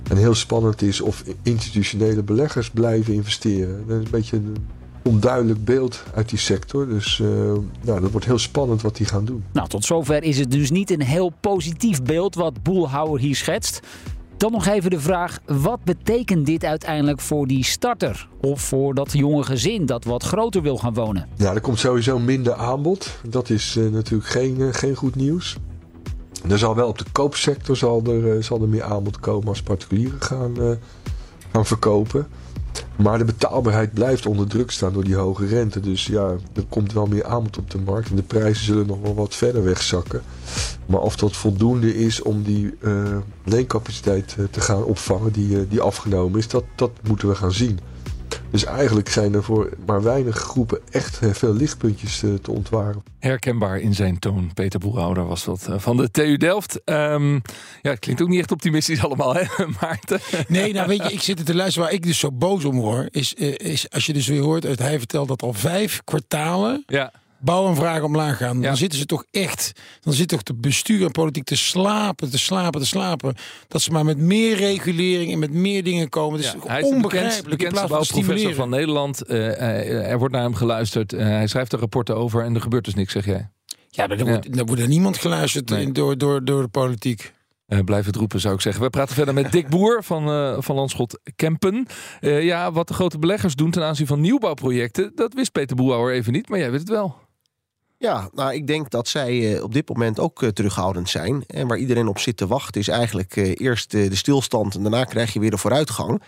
En 0.09 0.17
heel 0.17 0.35
spannend 0.35 0.83
is 0.83 1.01
of 1.01 1.25
institutionele 1.43 2.23
beleggers 2.23 2.71
blijven 2.71 3.15
investeren. 3.15 3.85
Dat 3.87 3.99
is 3.99 4.05
een 4.05 4.11
beetje 4.11 4.37
een 4.37 4.57
onduidelijk 5.05 5.65
beeld 5.65 6.03
uit 6.15 6.29
die 6.29 6.39
sector. 6.39 6.89
Dus 6.89 7.21
eh, 7.21 7.27
nou, 7.81 8.01
dat 8.01 8.11
wordt 8.11 8.27
heel 8.27 8.39
spannend 8.39 8.83
wat 8.83 8.97
die 8.97 9.07
gaan 9.07 9.25
doen. 9.25 9.45
Nou, 9.53 9.69
tot 9.69 9.85
zover 9.85 10.23
is 10.23 10.39
het 10.39 10.51
dus 10.51 10.71
niet 10.71 10.91
een 10.91 11.03
heel 11.03 11.33
positief 11.41 12.03
beeld 12.03 12.35
wat 12.35 12.63
Boelhouwer 12.63 13.21
hier 13.21 13.37
schetst. 13.37 13.81
Dan 14.37 14.53
nog 14.53 14.67
even 14.67 14.91
de 14.91 15.01
vraag: 15.01 15.39
wat 15.47 15.85
betekent 15.85 16.47
dit 16.47 16.65
uiteindelijk 16.65 17.21
voor 17.21 17.47
die 17.47 17.65
starter? 17.65 18.29
Of 18.41 18.61
voor 18.61 18.95
dat 18.95 19.13
jonge 19.13 19.43
gezin 19.43 19.87
dat 19.87 20.05
wat 20.05 20.23
groter 20.23 20.63
wil 20.63 20.77
gaan 20.77 20.95
wonen? 20.95 21.29
Ja, 21.37 21.55
er 21.55 21.61
komt 21.61 21.79
sowieso 21.79 22.19
minder 22.19 22.55
aanbod. 22.55 23.11
Dat 23.29 23.51
is 23.51 23.77
eh, 23.77 23.85
natuurlijk 23.85 24.31
geen, 24.31 24.61
eh, 24.61 24.69
geen 24.71 24.95
goed 24.95 25.15
nieuws. 25.15 25.57
Er 26.49 26.59
zal 26.59 26.75
wel 26.75 26.89
op 26.89 26.99
de 26.99 27.05
koopsector 27.13 27.77
zal 27.77 28.03
er, 28.05 28.45
zal 28.45 28.63
er 28.63 28.69
meer 28.69 28.83
aanbod 28.83 29.21
komen 29.21 29.49
als 29.49 29.63
particulieren 29.63 30.21
gaan, 30.21 30.79
gaan 31.53 31.67
verkopen. 31.67 32.27
Maar 32.97 33.19
de 33.19 33.25
betaalbaarheid 33.25 33.93
blijft 33.93 34.27
onder 34.27 34.47
druk 34.47 34.71
staan 34.71 34.93
door 34.93 35.05
die 35.05 35.15
hoge 35.15 35.47
rente. 35.47 35.81
Dus 35.81 36.07
ja, 36.07 36.35
er 36.53 36.65
komt 36.69 36.93
wel 36.93 37.07
meer 37.07 37.25
aanbod 37.25 37.59
op 37.59 37.71
de 37.71 37.79
markt. 37.79 38.11
En 38.11 38.17
de 38.17 38.23
prijzen 38.23 38.65
zullen 38.65 38.87
nog 38.87 39.01
wel 39.01 39.15
wat 39.15 39.35
verder 39.35 39.65
wegzakken. 39.65 40.23
Maar 40.87 41.01
of 41.01 41.17
dat 41.17 41.37
voldoende 41.37 41.97
is 41.97 42.23
om 42.23 42.43
die 42.43 42.75
uh, 42.81 43.17
leencapaciteit 43.45 44.37
te 44.51 44.61
gaan 44.61 44.85
opvangen 44.85 45.33
die, 45.33 45.69
die 45.69 45.81
afgenomen 45.81 46.39
is, 46.39 46.49
dat, 46.49 46.65
dat 46.77 46.91
moeten 47.03 47.29
we 47.29 47.35
gaan 47.35 47.53
zien. 47.53 47.79
Dus 48.55 48.65
eigenlijk 48.65 49.09
zijn 49.09 49.35
er 49.35 49.43
voor 49.43 49.69
maar 49.87 50.03
weinig 50.03 50.37
groepen 50.37 50.81
echt 50.91 51.19
veel 51.23 51.55
lichtpuntjes 51.55 52.19
te, 52.19 52.41
te 52.41 52.51
ontwaren. 52.51 53.03
Herkenbaar 53.19 53.79
in 53.79 53.95
zijn 53.95 54.19
toon. 54.19 54.51
Peter 54.55 54.81
Boerhouder 54.81 55.27
was 55.27 55.45
dat 55.45 55.69
van 55.71 55.97
de 55.97 56.11
TU 56.11 56.37
Delft. 56.37 56.81
Um, 56.85 57.43
ja, 57.83 57.91
het 57.91 57.99
klinkt 57.99 58.23
ook 58.23 58.29
niet 58.29 58.39
echt 58.39 58.53
optimistisch 58.53 59.05
allemaal, 59.05 59.35
hè 59.35 59.45
Maarten? 59.81 60.21
Nee, 60.49 60.73
nou 60.73 60.89
weet 60.89 61.03
je, 61.03 61.13
ik 61.13 61.21
zit 61.21 61.39
er 61.39 61.45
te 61.45 61.55
luisteren. 61.55 61.89
Waar 61.89 61.97
ik 61.97 62.03
dus 62.03 62.19
zo 62.19 62.33
boos 62.33 62.65
om 62.65 62.77
hoor, 62.77 63.09
is, 63.11 63.35
is 63.35 63.91
als 63.91 64.07
je 64.07 64.13
dus 64.13 64.27
weer 64.27 64.43
hoort... 64.43 64.67
uit 64.67 64.79
hij 64.79 64.99
vertelt 64.99 65.29
dat 65.29 65.43
al 65.43 65.53
vijf 65.53 66.01
kwartalen... 66.05 66.83
Ja 66.87 67.13
bouwaanvragen 67.45 68.05
omlaag 68.05 68.37
gaan. 68.37 68.63
Dan 68.63 68.77
zitten 68.77 68.99
ze 68.99 69.07
toch 69.07 69.25
echt, 69.31 69.73
dan 70.01 70.13
zit 70.13 70.29
toch 70.29 70.43
de 70.43 70.55
bestuur 70.55 71.05
en 71.05 71.11
politiek 71.11 71.45
te 71.45 71.57
slapen, 71.57 72.31
te 72.31 72.39
slapen, 72.39 72.81
te 72.81 72.87
slapen. 72.87 73.35
Dat 73.69 73.83
ze 73.83 73.91
maar 73.91 74.05
met 74.05 74.19
meer 74.19 74.57
regulering 74.57 75.33
en 75.33 75.39
met 75.39 75.53
meer 75.53 75.85
dingen 75.85 76.09
komen. 76.09 76.41
Dus 76.41 76.55
hij 76.67 76.81
is 76.81 76.87
onbegrijpelijk. 76.87 77.45
De 77.45 77.51
bekendste 77.51 77.87
bouwprofessor 77.87 78.55
van 78.55 78.69
Nederland. 78.69 79.31
Uh, 79.31 80.11
er 80.11 80.19
wordt 80.19 80.35
naar 80.35 80.43
hem 80.43 80.55
geluisterd. 80.55 81.13
Uh, 81.13 81.21
hij 81.21 81.47
schrijft 81.47 81.73
er 81.73 81.79
rapporten 81.79 82.17
over 82.17 82.45
en 82.45 82.55
er 82.55 82.61
gebeurt 82.61 82.85
dus 82.85 82.95
niks, 82.95 83.13
zeg 83.13 83.25
jij. 83.25 83.49
Ja, 83.89 84.07
maar 84.07 84.19
er, 84.19 84.25
Wordt, 84.25 84.59
er 84.59 84.65
wordt 84.65 84.83
er 84.83 84.89
niemand 84.89 85.19
geluisterd 85.19 85.71
nee. 85.71 85.93
door, 85.93 86.19
door, 86.19 86.45
door 86.45 86.63
de 86.63 86.69
politiek. 86.69 87.33
Uh, 87.69 87.79
blijf 87.85 88.07
het 88.07 88.17
roepen, 88.17 88.41
zou 88.41 88.55
ik 88.55 88.61
zeggen. 88.61 88.83
We 88.83 88.91
praten 88.91 89.15
verder 89.15 89.35
met 89.35 89.53
Dick 89.53 89.69
Boer 89.69 90.05
van, 90.05 90.29
uh, 90.29 90.57
van 90.59 90.75
Landschot 90.75 91.21
Kempen. 91.37 91.87
Uh, 92.21 92.43
ja, 92.43 92.73
wat 92.73 92.89
de 92.89 92.95
grote 92.95 93.19
beleggers 93.19 93.55
doen 93.55 93.71
ten 93.71 93.83
aanzien 93.83 94.07
van 94.07 94.21
nieuwbouwprojecten, 94.21 95.13
dat 95.15 95.35
wist 95.35 95.53
Peter 95.53 95.77
Boerhouwer 95.77 96.15
even 96.15 96.33
niet, 96.33 96.49
maar 96.49 96.59
jij 96.59 96.71
weet 96.71 96.81
het 96.81 96.89
wel. 96.89 97.17
Ja, 98.05 98.29
nou, 98.33 98.55
ik 98.55 98.67
denk 98.67 98.91
dat 98.91 99.09
zij 99.09 99.55
eh, 99.55 99.63
op 99.63 99.73
dit 99.73 99.89
moment 99.89 100.19
ook 100.21 100.43
eh, 100.43 100.49
terughoudend 100.49 101.09
zijn. 101.11 101.45
En 101.47 101.67
waar 101.67 101.79
iedereen 101.79 102.09
op 102.09 102.19
zit 102.19 102.37
te 102.37 102.47
wachten 102.47 102.81
is 102.81 102.89
eigenlijk 102.89 103.37
eh, 103.37 103.55
eerst 103.55 103.91
de 103.91 104.15
stilstand 104.15 104.75
en 104.75 104.83
daarna 104.83 105.05
krijg 105.05 105.33
je 105.33 105.41
weer 105.41 105.51
de 105.51 105.59
vooruitgang. 105.59 106.23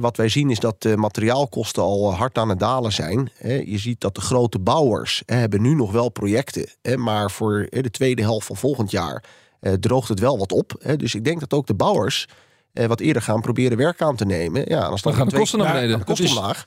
wat 0.00 0.16
wij 0.16 0.28
zien 0.28 0.50
is 0.50 0.58
dat 0.58 0.82
de 0.82 0.96
materiaalkosten 0.96 1.82
al 1.82 2.14
hard 2.14 2.38
aan 2.38 2.48
het 2.48 2.58
dalen 2.58 2.92
zijn. 2.92 3.30
je 3.42 3.78
ziet 3.78 4.00
dat 4.00 4.14
de 4.14 4.20
grote 4.20 4.58
bouwers 4.58 5.22
hebben 5.26 5.62
nu 5.62 5.74
nog 5.74 5.92
wel 5.92 6.08
projecten. 6.08 6.68
maar 6.96 7.30
voor 7.30 7.66
de 7.70 7.90
tweede 7.90 8.22
helft 8.22 8.46
van 8.46 8.56
volgend 8.56 8.90
jaar 8.90 9.24
droogt 9.80 10.08
het 10.08 10.20
wel 10.20 10.38
wat 10.38 10.52
op. 10.52 10.94
dus 10.96 11.14
ik 11.14 11.24
denk 11.24 11.40
dat 11.40 11.52
ook 11.52 11.66
de 11.66 11.74
bouwers 11.74 12.28
wat 12.72 13.00
eerder 13.00 13.22
gaan 13.22 13.40
proberen 13.40 13.76
werk 13.78 14.02
aan 14.02 14.16
te 14.16 14.24
nemen. 14.24 14.62
Ja, 14.66 14.80
dan, 14.88 14.98
dan 15.02 15.14
gaan 15.14 15.28
de 15.28 15.36
kosten 15.36 15.58
naar 15.58 15.72
beneden. 15.72 15.98
de 15.98 16.04
kosten 16.04 16.28
omlaag. 16.28 16.66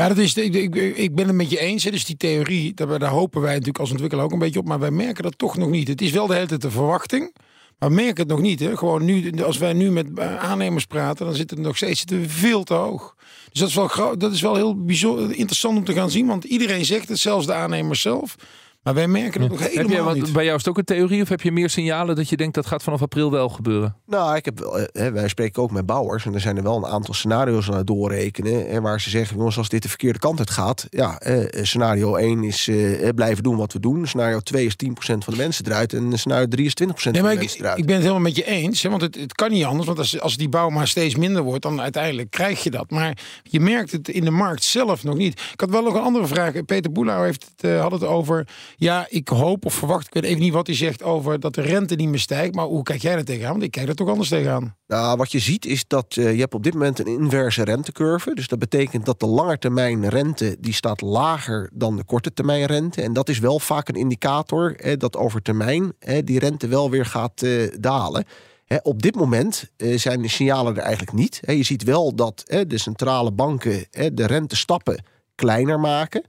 Ja, 0.00 0.08
dat 0.08 0.18
is, 0.18 0.34
ik, 0.34 0.54
ik, 0.54 0.74
ik 0.96 1.14
ben 1.14 1.26
het 1.26 1.36
met 1.36 1.50
je 1.50 1.58
eens. 1.58 1.82
Dus 1.82 2.04
die 2.04 2.16
theorie, 2.16 2.74
daar, 2.74 2.98
daar 2.98 3.10
hopen 3.10 3.40
wij 3.40 3.50
natuurlijk 3.50 3.78
als 3.78 3.90
ontwikkelaar 3.90 4.24
ook 4.24 4.32
een 4.32 4.38
beetje 4.38 4.58
op. 4.58 4.66
Maar 4.66 4.78
wij 4.78 4.90
merken 4.90 5.22
dat 5.22 5.38
toch 5.38 5.56
nog 5.56 5.68
niet. 5.68 5.88
Het 5.88 6.00
is 6.00 6.10
wel 6.10 6.26
de 6.26 6.34
hele 6.34 6.46
tijd 6.46 6.60
de 6.60 6.70
verwachting. 6.70 7.34
Maar 7.78 7.88
we 7.88 7.94
merken 7.94 8.16
het 8.16 8.28
nog 8.28 8.40
niet. 8.40 8.60
Hè. 8.60 8.76
Gewoon 8.76 9.04
nu, 9.04 9.42
als 9.42 9.58
wij 9.58 9.72
nu 9.72 9.90
met 9.90 10.06
eh, 10.18 10.36
aannemers 10.36 10.84
praten, 10.84 11.26
dan 11.26 11.34
zit 11.34 11.50
het 11.50 11.58
nog 11.58 11.76
steeds 11.76 12.04
veel 12.26 12.62
te 12.64 12.74
hoog. 12.74 13.14
Dus 13.52 13.60
dat 13.60 13.68
is 13.68 13.74
wel, 13.74 14.18
dat 14.18 14.32
is 14.32 14.40
wel 14.40 14.54
heel 14.54 14.84
bijzonder, 14.84 15.34
interessant 15.34 15.78
om 15.78 15.84
te 15.84 15.92
gaan 15.92 16.10
zien. 16.10 16.26
Want 16.26 16.44
iedereen 16.44 16.84
zegt 16.84 17.08
het, 17.08 17.18
zelfs 17.18 17.46
de 17.46 17.54
aannemers 17.54 18.00
zelf. 18.00 18.36
Maar 18.82 18.94
wij 18.94 19.08
merken 19.08 19.40
het 19.40 19.50
nog 19.50 19.60
helemaal 19.60 19.86
heb 19.86 19.96
je, 19.96 20.02
wat, 20.02 20.14
niet. 20.14 20.32
Bij 20.32 20.44
jou 20.44 20.56
is 20.56 20.64
het 20.64 20.70
ook 20.70 20.78
een 20.78 20.84
theorie 20.84 21.22
of 21.22 21.28
heb 21.28 21.40
je 21.40 21.52
meer 21.52 21.70
signalen 21.70 22.16
dat 22.16 22.28
je 22.28 22.36
denkt 22.36 22.54
dat 22.54 22.66
gaat 22.66 22.82
vanaf 22.82 23.02
april 23.02 23.30
wel 23.30 23.48
gebeuren? 23.48 23.96
Nou, 24.06 24.36
ik 24.36 24.44
heb, 24.44 24.88
hè, 24.92 25.12
wij 25.12 25.28
spreken 25.28 25.62
ook 25.62 25.70
met 25.70 25.86
bouwers 25.86 26.26
en 26.26 26.34
er 26.34 26.40
zijn 26.40 26.56
er 26.56 26.62
wel 26.62 26.76
een 26.76 26.86
aantal 26.86 27.14
scenario's 27.14 27.70
aan 27.70 27.76
het 27.76 27.86
doorrekenen. 27.86 28.68
En 28.68 28.82
waar 28.82 29.00
ze 29.00 29.10
zeggen, 29.10 29.36
jongens, 29.36 29.58
als 29.58 29.68
dit 29.68 29.82
de 29.82 29.88
verkeerde 29.88 30.18
kant 30.18 30.38
uit 30.38 30.50
gaat. 30.50 30.86
Ja, 30.90 31.18
eh, 31.18 31.62
scenario 31.62 32.16
1 32.16 32.44
is 32.44 32.68
eh, 32.68 33.08
blijven 33.14 33.42
doen 33.42 33.56
wat 33.56 33.72
we 33.72 33.80
doen. 33.80 34.06
Scenario 34.06 34.40
2 34.40 34.66
is 34.66 34.76
10% 34.76 35.24
van 35.24 35.32
de 35.32 35.38
mensen 35.38 35.66
eruit. 35.66 35.92
En 35.92 36.18
scenario 36.18 36.46
3 36.46 36.66
is 36.66 36.74
20% 36.74 36.84
van 36.86 37.12
de 37.12 37.22
mensen 37.22 37.60
eruit. 37.60 37.78
Ik 37.78 37.86
ben 37.86 37.94
het 37.94 38.04
helemaal 38.04 38.22
met 38.22 38.36
je 38.36 38.44
eens. 38.44 38.82
Hè, 38.82 38.88
want 38.90 39.02
het, 39.02 39.14
het 39.14 39.32
kan 39.32 39.50
niet 39.50 39.64
anders. 39.64 39.86
Want 39.86 39.98
als, 39.98 40.20
als 40.20 40.36
die 40.36 40.48
bouw 40.48 40.68
maar 40.68 40.88
steeds 40.88 41.16
minder 41.16 41.42
wordt, 41.42 41.62
dan 41.62 41.80
uiteindelijk 41.80 42.30
krijg 42.30 42.62
je 42.62 42.70
dat. 42.70 42.90
Maar 42.90 43.18
je 43.42 43.60
merkt 43.60 43.92
het 43.92 44.08
in 44.08 44.24
de 44.24 44.30
markt 44.30 44.64
zelf 44.64 45.04
nog 45.04 45.16
niet. 45.16 45.40
Ik 45.52 45.60
had 45.60 45.70
wel 45.70 45.82
nog 45.82 45.94
een 45.94 46.00
andere 46.00 46.26
vraag. 46.26 46.64
Peter 46.64 46.92
Boelauw 46.92 47.22
heeft 47.22 47.50
het, 47.56 47.70
uh, 47.70 47.80
had 47.80 47.92
het 47.92 48.04
over. 48.04 48.46
Ja, 48.76 49.06
ik 49.08 49.28
hoop 49.28 49.64
of 49.64 49.74
verwacht, 49.74 50.06
ik 50.06 50.14
weet 50.14 50.24
even 50.24 50.40
niet 50.40 50.52
wat 50.52 50.66
hij 50.66 50.76
zegt 50.76 51.02
over 51.02 51.40
dat 51.40 51.54
de 51.54 51.62
rente 51.62 51.94
niet 51.94 52.08
meer 52.08 52.18
stijgt. 52.18 52.54
Maar 52.54 52.66
hoe 52.66 52.82
kijk 52.82 53.02
jij 53.02 53.14
er 53.14 53.24
tegenaan? 53.24 53.50
Want 53.50 53.62
ik 53.62 53.70
kijk 53.70 53.88
er 53.88 53.94
toch 53.94 54.08
anders 54.08 54.28
tegenaan. 54.28 54.76
Nou, 54.86 55.16
wat 55.16 55.32
je 55.32 55.38
ziet 55.38 55.66
is 55.66 55.84
dat 55.86 56.16
uh, 56.16 56.32
je 56.32 56.40
hebt 56.40 56.54
op 56.54 56.62
dit 56.62 56.72
moment 56.72 56.98
een 56.98 57.06
inverse 57.06 57.64
rentecurve. 57.64 58.34
Dus 58.34 58.48
dat 58.48 58.58
betekent 58.58 59.04
dat 59.04 59.20
de 59.20 59.26
langetermijn 59.26 60.08
rente 60.08 60.56
die 60.60 60.72
staat 60.74 61.00
lager 61.00 61.70
dan 61.72 61.96
de 61.96 62.04
korte 62.04 62.32
termijn 62.32 62.66
rente. 62.66 63.02
En 63.02 63.12
dat 63.12 63.28
is 63.28 63.38
wel 63.38 63.58
vaak 63.58 63.88
een 63.88 63.94
indicator 63.94 64.76
eh, 64.76 64.96
dat 64.98 65.16
over 65.16 65.42
termijn 65.42 65.92
eh, 65.98 66.18
die 66.24 66.38
rente 66.38 66.66
wel 66.66 66.90
weer 66.90 67.06
gaat 67.06 67.42
eh, 67.42 67.68
dalen. 67.80 68.24
op 68.82 69.02
dit 69.02 69.14
moment 69.14 69.70
eh, 69.76 69.98
zijn 69.98 70.22
de 70.22 70.28
signalen 70.28 70.76
er 70.76 70.82
eigenlijk 70.82 71.12
niet. 71.12 71.40
je 71.46 71.62
ziet 71.62 71.82
wel 71.84 72.14
dat 72.14 72.42
de 72.66 72.78
centrale 72.78 73.32
banken 73.32 73.86
de 73.90 74.26
rentestappen 74.26 75.04
kleiner 75.34 75.80
maken 75.80 76.24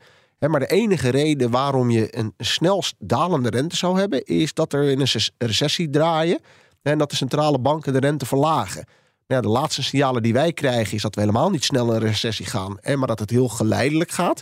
maar 0.49 0.59
de 0.59 0.67
enige 0.67 1.09
reden 1.09 1.51
waarom 1.51 1.89
je 1.89 2.17
een 2.17 2.33
snel 2.37 2.83
dalende 2.99 3.49
rente 3.49 3.75
zou 3.75 3.99
hebben, 3.99 4.25
is 4.25 4.53
dat 4.53 4.73
er 4.73 4.83
in 4.83 4.99
een 4.99 5.07
recessie 5.37 5.89
draaien 5.89 6.39
en 6.81 6.97
dat 6.97 7.09
de 7.09 7.15
centrale 7.15 7.59
banken 7.59 7.93
de 7.93 7.99
rente 7.99 8.25
verlagen. 8.25 8.85
Nou 9.27 9.41
de 9.41 9.47
laatste 9.47 9.83
signalen 9.83 10.23
die 10.23 10.33
wij 10.33 10.53
krijgen 10.53 10.95
is 10.95 11.01
dat 11.01 11.15
we 11.15 11.21
helemaal 11.21 11.49
niet 11.49 11.63
snel 11.63 11.93
een 11.93 11.99
recessie 11.99 12.45
gaan, 12.45 12.79
maar 12.95 13.07
dat 13.07 13.19
het 13.19 13.29
heel 13.29 13.47
geleidelijk 13.47 14.11
gaat 14.11 14.41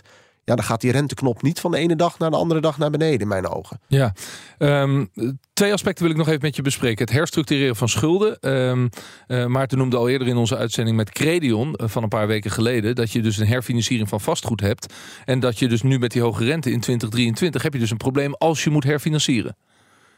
ja, 0.50 0.56
dan 0.56 0.64
gaat 0.64 0.80
die 0.80 0.92
renteknop 0.92 1.42
niet 1.42 1.60
van 1.60 1.70
de 1.70 1.76
ene 1.76 1.96
dag 1.96 2.18
naar 2.18 2.30
de 2.30 2.36
andere 2.36 2.60
dag 2.60 2.78
naar 2.78 2.90
beneden, 2.90 3.20
in 3.20 3.28
mijn 3.28 3.48
ogen. 3.48 3.80
Ja, 3.86 4.14
um, 4.58 5.10
twee 5.52 5.72
aspecten 5.72 6.02
wil 6.02 6.12
ik 6.12 6.18
nog 6.18 6.28
even 6.28 6.40
met 6.42 6.56
je 6.56 6.62
bespreken. 6.62 7.04
Het 7.04 7.14
herstructureren 7.14 7.76
van 7.76 7.88
schulden. 7.88 8.50
Um, 8.50 8.88
uh, 9.28 9.46
Maarten 9.46 9.78
noemde 9.78 9.96
al 9.96 10.08
eerder 10.08 10.28
in 10.28 10.36
onze 10.36 10.56
uitzending 10.56 10.96
met 10.96 11.10
Credion 11.10 11.74
uh, 11.76 11.88
van 11.88 12.02
een 12.02 12.08
paar 12.08 12.26
weken 12.26 12.50
geleden... 12.50 12.94
dat 12.94 13.12
je 13.12 13.22
dus 13.22 13.36
een 13.36 13.46
herfinanciering 13.46 14.08
van 14.08 14.20
vastgoed 14.20 14.60
hebt. 14.60 14.94
En 15.24 15.40
dat 15.40 15.58
je 15.58 15.68
dus 15.68 15.82
nu 15.82 15.98
met 15.98 16.10
die 16.10 16.22
hoge 16.22 16.44
rente 16.44 16.70
in 16.70 16.80
2023 16.80 17.62
heb 17.62 17.72
je 17.72 17.78
dus 17.78 17.90
een 17.90 17.96
probleem 17.96 18.34
als 18.34 18.64
je 18.64 18.70
moet 18.70 18.84
herfinancieren. 18.84 19.56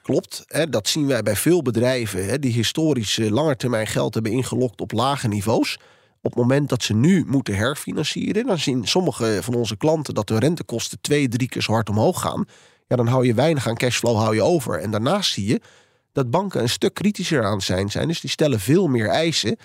Klopt, 0.03 0.45
hè, 0.47 0.69
dat 0.69 0.89
zien 0.89 1.07
wij 1.07 1.23
bij 1.23 1.37
veel 1.37 1.63
bedrijven 1.63 2.27
hè, 2.27 2.39
die 2.39 2.53
historisch 2.53 3.19
uh, 3.19 3.31
langetermijn 3.31 3.87
geld 3.87 4.15
hebben 4.15 4.33
ingelokt 4.33 4.81
op 4.81 4.93
lage 4.93 5.29
niveaus 5.29 5.79
op 6.23 6.31
het 6.31 6.41
moment 6.41 6.69
dat 6.69 6.83
ze 6.83 6.95
nu 6.95 7.25
moeten 7.27 7.55
herfinancieren, 7.55 8.47
dan 8.47 8.59
zien 8.59 8.87
sommige 8.87 9.39
van 9.43 9.55
onze 9.55 9.77
klanten 9.77 10.15
dat 10.15 10.29
de 10.29 10.39
rentekosten 10.39 11.01
twee, 11.01 11.29
drie 11.29 11.49
keer 11.49 11.63
zo 11.63 11.73
hard 11.73 11.89
omhoog 11.89 12.21
gaan. 12.21 12.45
Ja, 12.89 12.97
dan 12.97 13.07
hou 13.07 13.27
je 13.27 13.35
weinig 13.35 13.69
aan 13.69 13.77
cashflow 13.77 14.17
hou 14.17 14.35
je 14.35 14.43
over. 14.43 14.81
En 14.81 14.91
daarnaast 14.91 15.33
zie 15.33 15.47
je 15.47 15.61
dat 16.13 16.31
banken 16.31 16.63
een 16.63 16.69
stuk 16.69 16.95
kritischer 16.95 17.45
aan 17.45 17.61
zijn 17.61 17.91
zijn. 17.91 18.09
Dus 18.09 18.21
die 18.21 18.31
stellen 18.31 18.61
veel 18.61 18.87
meer 18.89 19.09
eisen. 19.09 19.57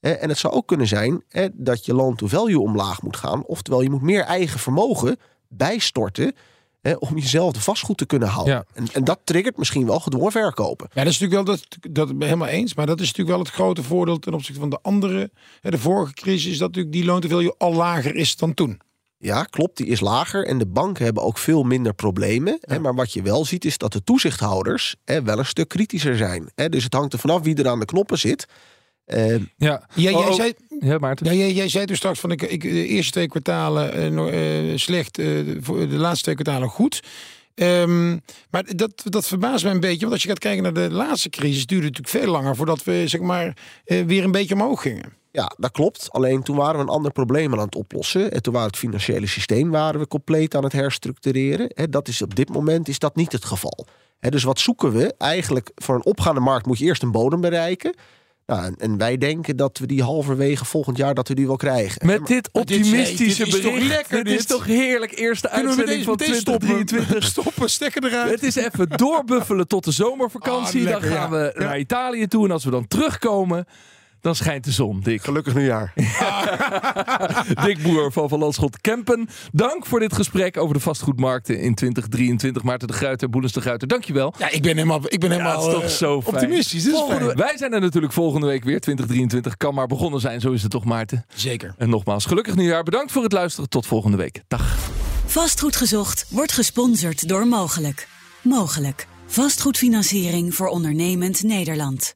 En 0.00 0.28
het 0.28 0.38
zou 0.38 0.54
ook 0.54 0.66
kunnen 0.66 0.86
zijn 0.86 1.22
dat 1.52 1.84
je 1.84 1.94
loan 1.94 2.16
to 2.16 2.26
value 2.26 2.60
omlaag 2.60 3.02
moet 3.02 3.16
gaan. 3.16 3.44
Oftewel, 3.44 3.80
je 3.80 3.90
moet 3.90 4.02
meer 4.02 4.22
eigen 4.22 4.60
vermogen 4.60 5.16
bijstorten 5.48 6.34
Hè, 6.82 6.92
om 6.92 7.18
jezelf 7.18 7.52
de 7.52 7.60
vastgoed 7.60 7.98
te 7.98 8.06
kunnen 8.06 8.28
houden. 8.28 8.66
En, 8.74 8.86
en, 8.92 9.04
dat 9.04 9.20
triggert 9.24 9.56
misschien 9.56 9.86
wel 9.86 10.00
gedwongen 10.00 10.32
verkopen. 10.32 10.88
Ja, 10.94 11.04
dat 11.04 11.12
is 11.12 11.18
natuurlijk 11.18 11.48
wel 11.48 11.56
dat, 11.56 11.92
dat 11.92 12.18
ben 12.18 12.28
helemaal 12.28 12.48
eens. 12.48 12.74
Maar 12.74 12.86
dat 12.86 13.00
is 13.00 13.06
natuurlijk 13.06 13.36
wel 13.36 13.44
het 13.44 13.54
grote 13.54 13.82
voordeel 13.82 14.18
ten 14.18 14.34
opzichte 14.34 14.60
van 14.60 14.70
de 14.70 14.78
andere. 14.82 15.30
Hè, 15.60 15.70
de 15.70 15.78
vorige 15.78 16.12
crisis 16.12 16.52
is 16.52 16.58
dat 16.58 16.68
natuurlijk 16.68 16.94
die 16.94 17.04
loon 17.04 17.20
te 17.20 17.28
veel 17.28 17.54
al 17.58 17.74
lager 17.74 18.14
is 18.14 18.36
dan 18.36 18.54
toen. 18.54 18.80
Ja, 19.18 19.44
klopt, 19.44 19.76
die 19.76 19.86
is 19.86 20.00
lager. 20.00 20.46
En 20.46 20.58
de 20.58 20.66
banken 20.66 21.04
hebben 21.04 21.22
ook 21.22 21.38
veel 21.38 21.62
minder 21.62 21.94
problemen. 21.94 22.58
Hè, 22.60 22.78
maar 22.78 22.94
wat 22.94 23.12
je 23.12 23.22
wel 23.22 23.44
ziet 23.44 23.64
is 23.64 23.78
dat 23.78 23.92
de 23.92 24.04
toezichthouders 24.04 24.96
hè, 25.04 25.22
wel 25.22 25.38
een 25.38 25.46
stuk 25.46 25.68
kritischer 25.68 26.16
zijn. 26.16 26.50
Hè. 26.54 26.68
Dus 26.68 26.84
het 26.84 26.94
hangt 26.94 27.12
er 27.12 27.18
vanaf 27.18 27.42
wie 27.42 27.56
er 27.56 27.68
aan 27.68 27.78
de 27.78 27.84
knoppen 27.84 28.18
zit. 28.18 28.46
Uh, 29.06 29.30
ja. 29.34 29.44
ja, 29.56 29.80
jij, 29.94 30.12
oh, 30.12 30.28
oh. 30.28 30.34
zei, 30.34 30.52
ja, 30.80 30.98
Maarten. 30.98 31.26
Ja, 31.26 31.32
jij, 31.32 31.52
jij 31.52 31.68
zei 31.68 31.84
toen 31.84 31.96
straks 31.96 32.20
van 32.20 32.30
ik, 32.30 32.42
ik 32.42 32.62
de 32.62 32.86
eerste 32.86 33.12
twee 33.12 33.28
kwartalen 33.28 34.12
uh, 34.12 34.76
slecht, 34.76 35.18
uh, 35.18 35.26
de 35.66 35.86
laatste 35.88 36.22
twee 36.22 36.34
kwartalen 36.34 36.68
goed. 36.68 37.02
Um, 37.54 38.20
maar 38.50 38.64
dat, 38.76 39.02
dat 39.04 39.26
verbaast 39.26 39.64
mij 39.64 39.72
een 39.72 39.80
beetje, 39.80 40.00
want 40.00 40.12
als 40.12 40.22
je 40.22 40.28
gaat 40.28 40.38
kijken 40.38 40.62
naar 40.62 40.72
de 40.72 40.90
laatste 40.90 41.28
crisis, 41.28 41.66
duurde 41.66 41.86
het 41.86 41.96
natuurlijk 41.96 42.24
veel 42.24 42.34
langer 42.34 42.56
voordat 42.56 42.84
we 42.84 43.04
zeg 43.06 43.20
maar 43.20 43.56
weer 43.84 44.24
een 44.24 44.32
beetje 44.32 44.54
omhoog 44.54 44.82
gingen. 44.82 45.12
Ja, 45.32 45.52
dat 45.56 45.70
klopt. 45.70 46.08
Alleen 46.10 46.42
toen 46.42 46.56
waren 46.56 46.76
we 46.76 46.82
een 46.82 46.88
ander 46.88 47.12
probleem 47.12 47.52
aan 47.52 47.58
het 47.58 47.74
oplossen. 47.74 48.32
En 48.32 48.42
toen 48.42 48.52
waren 48.52 48.68
het 48.68 48.78
financiële 48.78 49.26
systeem 49.26 49.70
waren 49.70 50.00
we 50.00 50.06
compleet 50.06 50.54
aan 50.54 50.64
het 50.64 50.72
herstructureren. 50.72 51.90
Dat 51.90 52.08
is 52.08 52.22
op 52.22 52.34
dit 52.34 52.48
moment 52.48 52.88
is 52.88 52.98
dat 52.98 53.16
niet 53.16 53.32
het 53.32 53.44
geval. 53.44 53.86
Dus 54.20 54.42
wat 54.42 54.60
zoeken 54.60 54.92
we? 54.92 55.14
Eigenlijk 55.18 55.70
voor 55.74 55.94
een 55.94 56.04
opgaande 56.04 56.40
markt 56.40 56.66
moet 56.66 56.78
je 56.78 56.84
eerst 56.84 57.02
een 57.02 57.12
bodem 57.12 57.40
bereiken. 57.40 57.94
Nou, 58.54 58.74
en, 58.78 58.96
wij 58.96 59.18
denken 59.18 59.56
dat 59.56 59.78
we 59.78 59.86
die 59.86 60.02
halverwege 60.02 60.64
volgend 60.64 60.96
jaar 60.96 61.14
dat 61.14 61.28
we 61.28 61.34
die 61.34 61.46
wel 61.46 61.56
krijgen. 61.56 62.06
Met 62.06 62.26
dit 62.26 62.48
optimistische 62.52 63.44
dit, 63.44 63.62
bericht. 63.62 63.82
Is 63.82 63.88
lekker, 63.88 64.24
dit. 64.24 64.38
is 64.38 64.46
toch 64.46 64.64
heerlijk. 64.64 65.18
Eerste 65.18 65.48
uitzending 65.48 66.04
van 66.04 66.16
2023. 66.16 67.24
Stoppen, 67.24 67.70
stekken 67.70 68.04
eruit. 68.04 68.30
Het 68.30 68.42
is 68.42 68.54
even 68.54 68.88
doorbuffelen 68.88 69.68
tot 69.68 69.84
de 69.84 69.90
zomervakantie. 69.90 70.86
Ah, 70.86 70.92
dan 70.92 71.02
gaan 71.02 71.30
we 71.30 71.52
naar 71.54 71.78
Italië 71.78 72.26
toe. 72.26 72.44
En 72.44 72.50
als 72.50 72.64
we 72.64 72.70
dan 72.70 72.86
terugkomen 72.86 73.66
dan 74.22 74.34
schijnt 74.34 74.64
de 74.64 74.70
zon, 74.70 75.00
Dick. 75.00 75.22
Gelukkig 75.24 75.54
nieuwjaar. 75.54 75.92
Dick 77.66 77.82
Boer 77.82 78.12
van 78.12 78.28
Van 78.28 78.38
Landschot 78.38 78.80
Kempen. 78.80 79.28
Dank 79.52 79.86
voor 79.86 80.00
dit 80.00 80.12
gesprek 80.14 80.56
over 80.56 80.74
de 80.74 80.80
vastgoedmarkten 80.80 81.58
in 81.60 81.74
2023. 81.74 82.62
Maarten 82.62 82.88
de 82.88 82.94
Gruiter, 82.94 83.30
Boelens 83.30 83.52
de 83.52 83.60
Gruiter, 83.60 83.88
dankjewel. 83.88 84.34
Ja, 84.38 84.50
ik 84.50 84.62
ben 84.62 84.74
helemaal, 84.76 85.00
ik 85.04 85.20
ben 85.20 85.30
helemaal 85.30 85.70
toch 85.70 85.82
eh, 85.82 85.88
zo 85.88 86.22
fijn. 86.22 86.34
optimistisch. 86.34 86.82
Dit 86.82 86.92
is 86.92 86.98
Volgende- 86.98 87.24
fijn. 87.24 87.36
wij 87.36 87.56
zijn 87.56 87.72
er 87.72 87.80
natuurlijk 87.80 88.12
volgende 88.12 88.46
week 88.46 88.64
weer. 88.64 88.80
2023 88.80 89.56
kan 89.56 89.74
maar 89.74 89.86
begonnen 89.86 90.20
zijn, 90.20 90.40
zo 90.40 90.52
is 90.52 90.62
het 90.62 90.70
toch 90.70 90.84
Maarten? 90.84 91.24
Zeker. 91.34 91.74
En 91.78 91.88
nogmaals, 91.88 92.24
gelukkig 92.26 92.54
nieuwjaar. 92.54 92.82
Bedankt 92.82 93.12
voor 93.12 93.22
het 93.22 93.32
luisteren. 93.32 93.68
Tot 93.68 93.86
volgende 93.86 94.16
week. 94.16 94.42
Dag. 94.48 94.76
Vastgoed 95.26 95.76
gezocht 95.76 96.26
wordt 96.28 96.52
gesponsord 96.52 97.28
door 97.28 97.46
Mogelijk. 97.46 98.08
Mogelijk. 98.42 99.06
Vastgoedfinanciering 99.26 100.54
voor 100.54 100.66
ondernemend 100.68 101.42
Nederland. 101.42 102.10